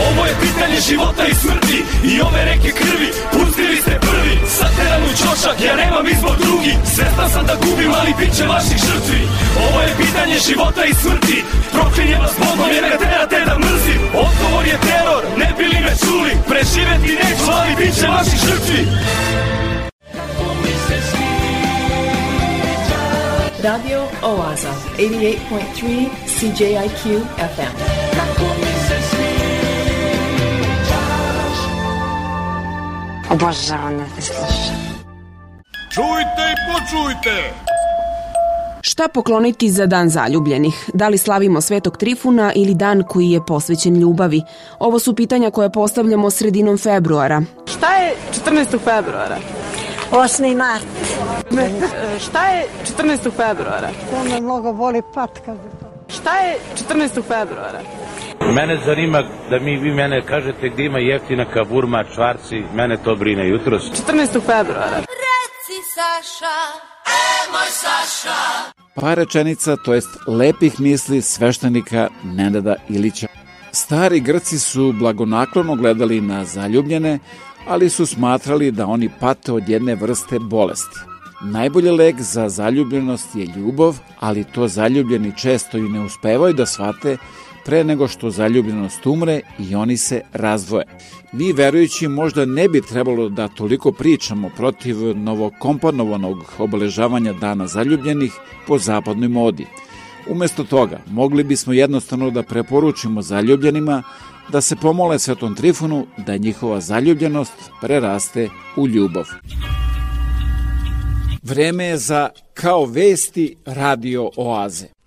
[0.08, 1.78] Ovo je pitanje života i smrti
[2.12, 4.36] I ove reke krvi Pustili ste prvi.
[4.58, 6.74] Sateran u čošak Ja nemam izbor drugi.
[6.96, 9.22] Svestan sam da gubim Ali bit će vaših žrtvi.
[9.66, 11.38] Ovo je pitanje života i smrti.
[11.74, 14.02] Proklinje vas Bogom Jer me terate da mrzim.
[14.26, 16.32] Odgovor je teror Ne bili me čuli.
[16.50, 18.82] Preživeti neću Ali bit će vaših žrtvi.
[23.64, 27.22] Radio Oaza, 88.3 CJIQ
[27.56, 28.09] FM.
[33.30, 34.76] Obožavam da te slušam.
[35.94, 37.54] Čujte i počujte!
[38.82, 40.90] Šta pokloniti za dan zaljubljenih?
[40.94, 44.42] Da li slavimo Svetog Trifuna ili dan koji je posvećen ljubavi?
[44.80, 47.42] Ovo su pitanja koje postavljamo sredinom februara.
[47.66, 48.16] Šta je
[48.46, 48.80] 14.
[48.80, 49.38] februara?
[50.12, 50.56] 8.
[50.58, 50.86] mart.
[51.52, 51.72] Ne,
[52.20, 52.66] šta je
[52.98, 53.18] 14.
[53.32, 53.90] februara?
[54.12, 55.56] To me mnogo boli patka.
[56.08, 56.58] Šta je
[56.90, 57.22] 14.
[57.22, 57.82] februara?
[58.56, 63.50] Mene zanima da mi vi mene kažete gdje ima jeftina kaburma, čvarci, mene to brine
[63.50, 63.84] jutros.
[63.84, 64.26] 14.
[64.32, 64.98] februara.
[64.98, 66.58] Reci Saša,
[67.06, 68.72] e moj Saša.
[68.96, 73.28] Par rečenica, to jest lepih misli sveštenika Nenada Ilića.
[73.72, 77.20] Stari Grci su blagonaklono gledali na zaljubljene,
[77.68, 81.00] ali su smatrali da oni pate od jedne vrste bolesti.
[81.42, 87.18] Najbolji lek za zaljubljenost je ljubav, ali to zaljubljeni često i ne uspevaju da shvate
[87.70, 90.86] pre nego što zaljubljenost umre i oni se razdvoje.
[91.32, 98.34] Mi verujući možda ne bi trebalo da toliko pričamo protiv novokomponovanog obeležavanja dana zaljubljenih
[98.68, 99.66] po zapadnoj modi.
[100.30, 104.04] Umesto toga, mogli bismo jednostavno da preporučimo zaljubljenima
[104.52, 109.26] da se pomole Svetom Trifunu da njihova zaljubljenost preraste u ljubav.
[111.44, 114.99] Vreme je za Kao vesti radio oaze.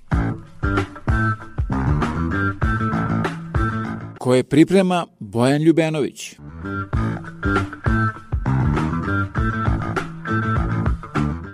[4.22, 6.34] Koje priprema Bojan Ljubenović.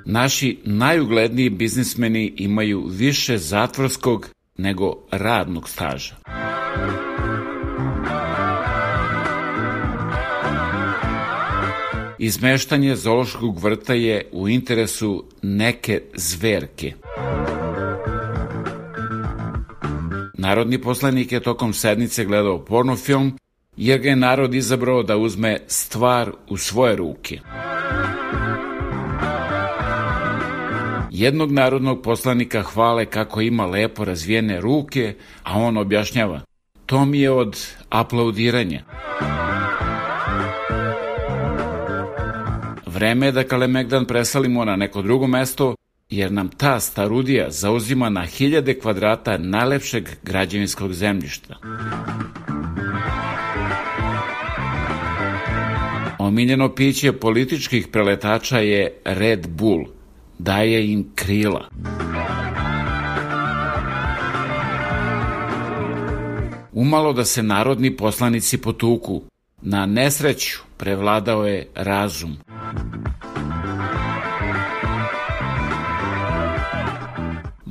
[0.05, 6.15] Naši najugledniji biznismeni imaju više zatvorskog nego radnog staža.
[12.19, 16.93] Izmeštanje zološkog vrta je u interesu neke zverke.
[20.39, 23.31] Narodni poslanik je tokom sednice gledao pornofilm,
[23.77, 27.40] jer ga je narod izabrao da uzme stvar u svoje ruke.
[31.10, 36.40] Jednog narodnog poslanika hvale kako ima lepo razvijene ruke, a on objašnjava,
[36.86, 37.59] to mi je od
[37.89, 38.82] aplaudiranja.
[42.86, 45.74] Vreme je da Kalemegdan presalimo na neko drugo mesto,
[46.10, 51.55] jer nam ta starudija zauzima na hiljade kvadrata najlepšeg građevinskog zemljišta.
[56.18, 59.85] Omiljeno piće političkih preletača je Red Bull.
[60.39, 61.68] Daje im krila.
[66.72, 69.22] Umalo da se narodni poslanici potuku.
[69.62, 72.36] Na nesreću prevladao je razum.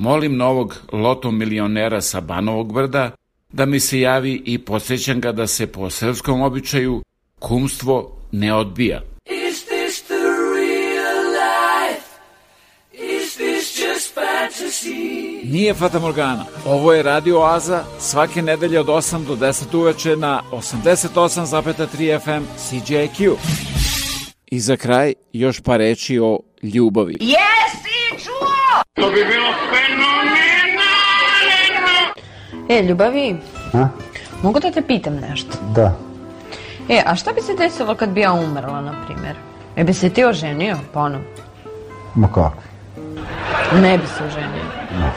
[0.07, 3.11] Molim novog loto milionera sa Banovog brda
[3.51, 7.01] da mi se javi i posjećam ga da se po srpskom običaju
[7.39, 9.01] kumstvo ne odbija.
[9.25, 10.23] Is this the
[10.55, 12.07] real life?
[12.93, 15.41] Is this just fantasy?
[15.51, 16.45] Nije Fata Morgana.
[16.65, 23.35] Ovo je Radio Oaza svake nedelje od 8 do 10 uveče na 88,3 FM CJQ.
[24.51, 27.15] I za kraj još par reči o ljubavi.
[27.19, 28.81] Jesi čuo?
[28.93, 30.87] To bi bilo fenomenalno!
[32.69, 33.35] E, ljubavi,
[33.73, 33.87] A?
[34.43, 35.51] mogu da te pitam nešto?
[35.75, 35.95] Da.
[36.89, 39.35] E, a šta bi se desilo kad bi ja umrla, na primjer?
[39.75, 41.23] E bi se ti oženio ponovo?
[42.15, 42.61] Ma kako?
[43.81, 44.63] Ne bi se oženio.
[44.99, 45.11] Ne.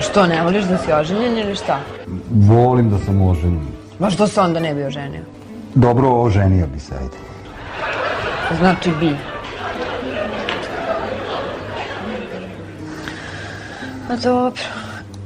[0.00, 1.80] Što, ne voliš da si oženjen ili šta?
[2.30, 3.66] Volim da sam oženjen.
[3.98, 5.22] Ma što se onda ne bi oženio?
[5.74, 7.16] Dobro, oženio bi se, ajde.
[8.58, 9.16] Znači bi.
[14.08, 14.62] Pa dobro.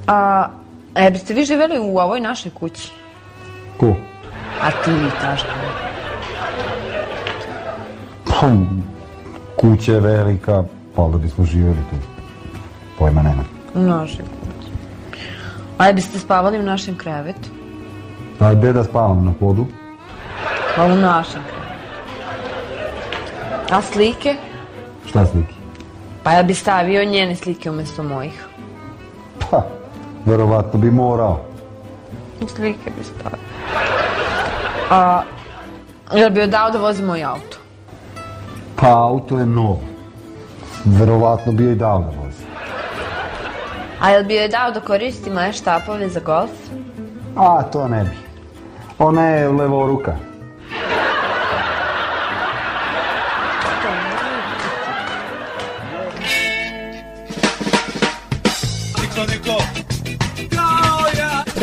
[0.06, 0.46] A,
[0.94, 2.90] e, biste vi živeli u ovoj našoj kući?
[3.80, 3.94] Ko?
[4.62, 4.90] A ti,
[5.20, 5.48] Taško.
[8.24, 8.48] Pa,
[9.60, 10.64] kuća je velika,
[10.96, 11.96] pa da bismo živjeli tu.
[12.98, 13.44] Pojma nema.
[13.74, 14.70] U našoj kući.
[15.78, 17.48] A biste spavali u našem krevetu?
[18.40, 19.66] Daj be da spavam na podu.
[20.76, 21.63] Pa u našem krevetu.
[23.70, 24.36] A slike?
[25.06, 25.54] Šta slike?
[26.22, 28.46] Pa ja bi stavio njene slike umjesto mojih.
[29.50, 29.62] Pa,
[30.26, 31.40] verovatno bi morao.
[32.56, 33.38] Slike bi stavio.
[34.90, 35.22] A,
[36.14, 37.56] jel bi joj dao da vozi moj auto?
[38.76, 39.80] Pa, auto je novo.
[40.84, 42.44] Verovatno bi joj dao da vozi.
[44.00, 46.50] A jel bi joj dao da koristi moje štapove za golf?
[47.36, 48.16] A, to ne bi.
[48.98, 50.12] Ona je levoruka.
[50.12, 50.33] Niko,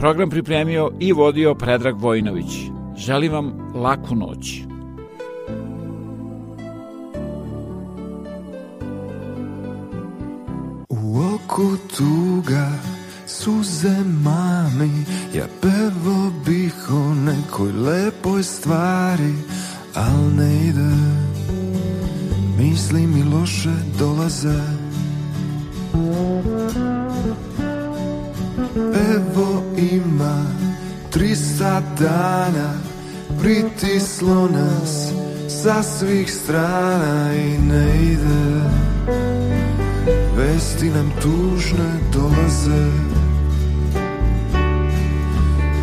[0.00, 2.58] Program pripremio i vodio Predrag Vojinović.
[2.96, 4.70] Želim vam laku noć.
[11.50, 12.70] ako tuga
[13.26, 15.04] suze mami
[15.34, 19.34] Ja pevo bih o nekoj lepoj stvari
[19.94, 20.94] Al ne ide
[22.58, 24.79] Misli mi loše dolaze
[29.16, 30.44] Evo ima
[31.12, 32.90] 300 dana
[33.40, 35.12] Pritislo nas
[35.48, 38.70] sa svih strana i ne ide.
[40.36, 42.90] Vesti nam tužne dolaze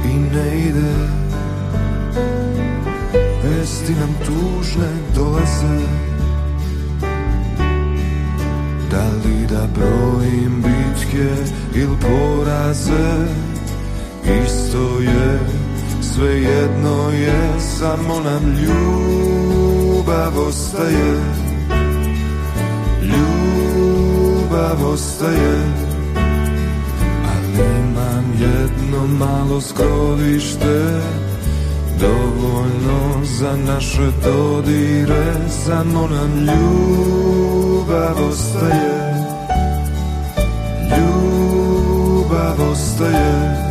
[0.05, 0.93] I ne ide.
[3.43, 5.85] Vesti nam tužne dolaze.
[8.91, 10.63] Da li da brojim
[10.97, 11.29] bitke
[11.75, 13.25] ili poraze.
[14.45, 15.39] Isto je,
[16.01, 21.21] sve jedno je Samo nam ljubav ostaje.
[23.01, 25.63] Ljubav ostaje.
[27.23, 31.01] Ali imam jedno malo skrovište
[31.99, 35.33] Dovoljno za naše dodire
[35.65, 39.16] Samo nam ljubav ostaje
[40.89, 43.66] Ljubav ostaje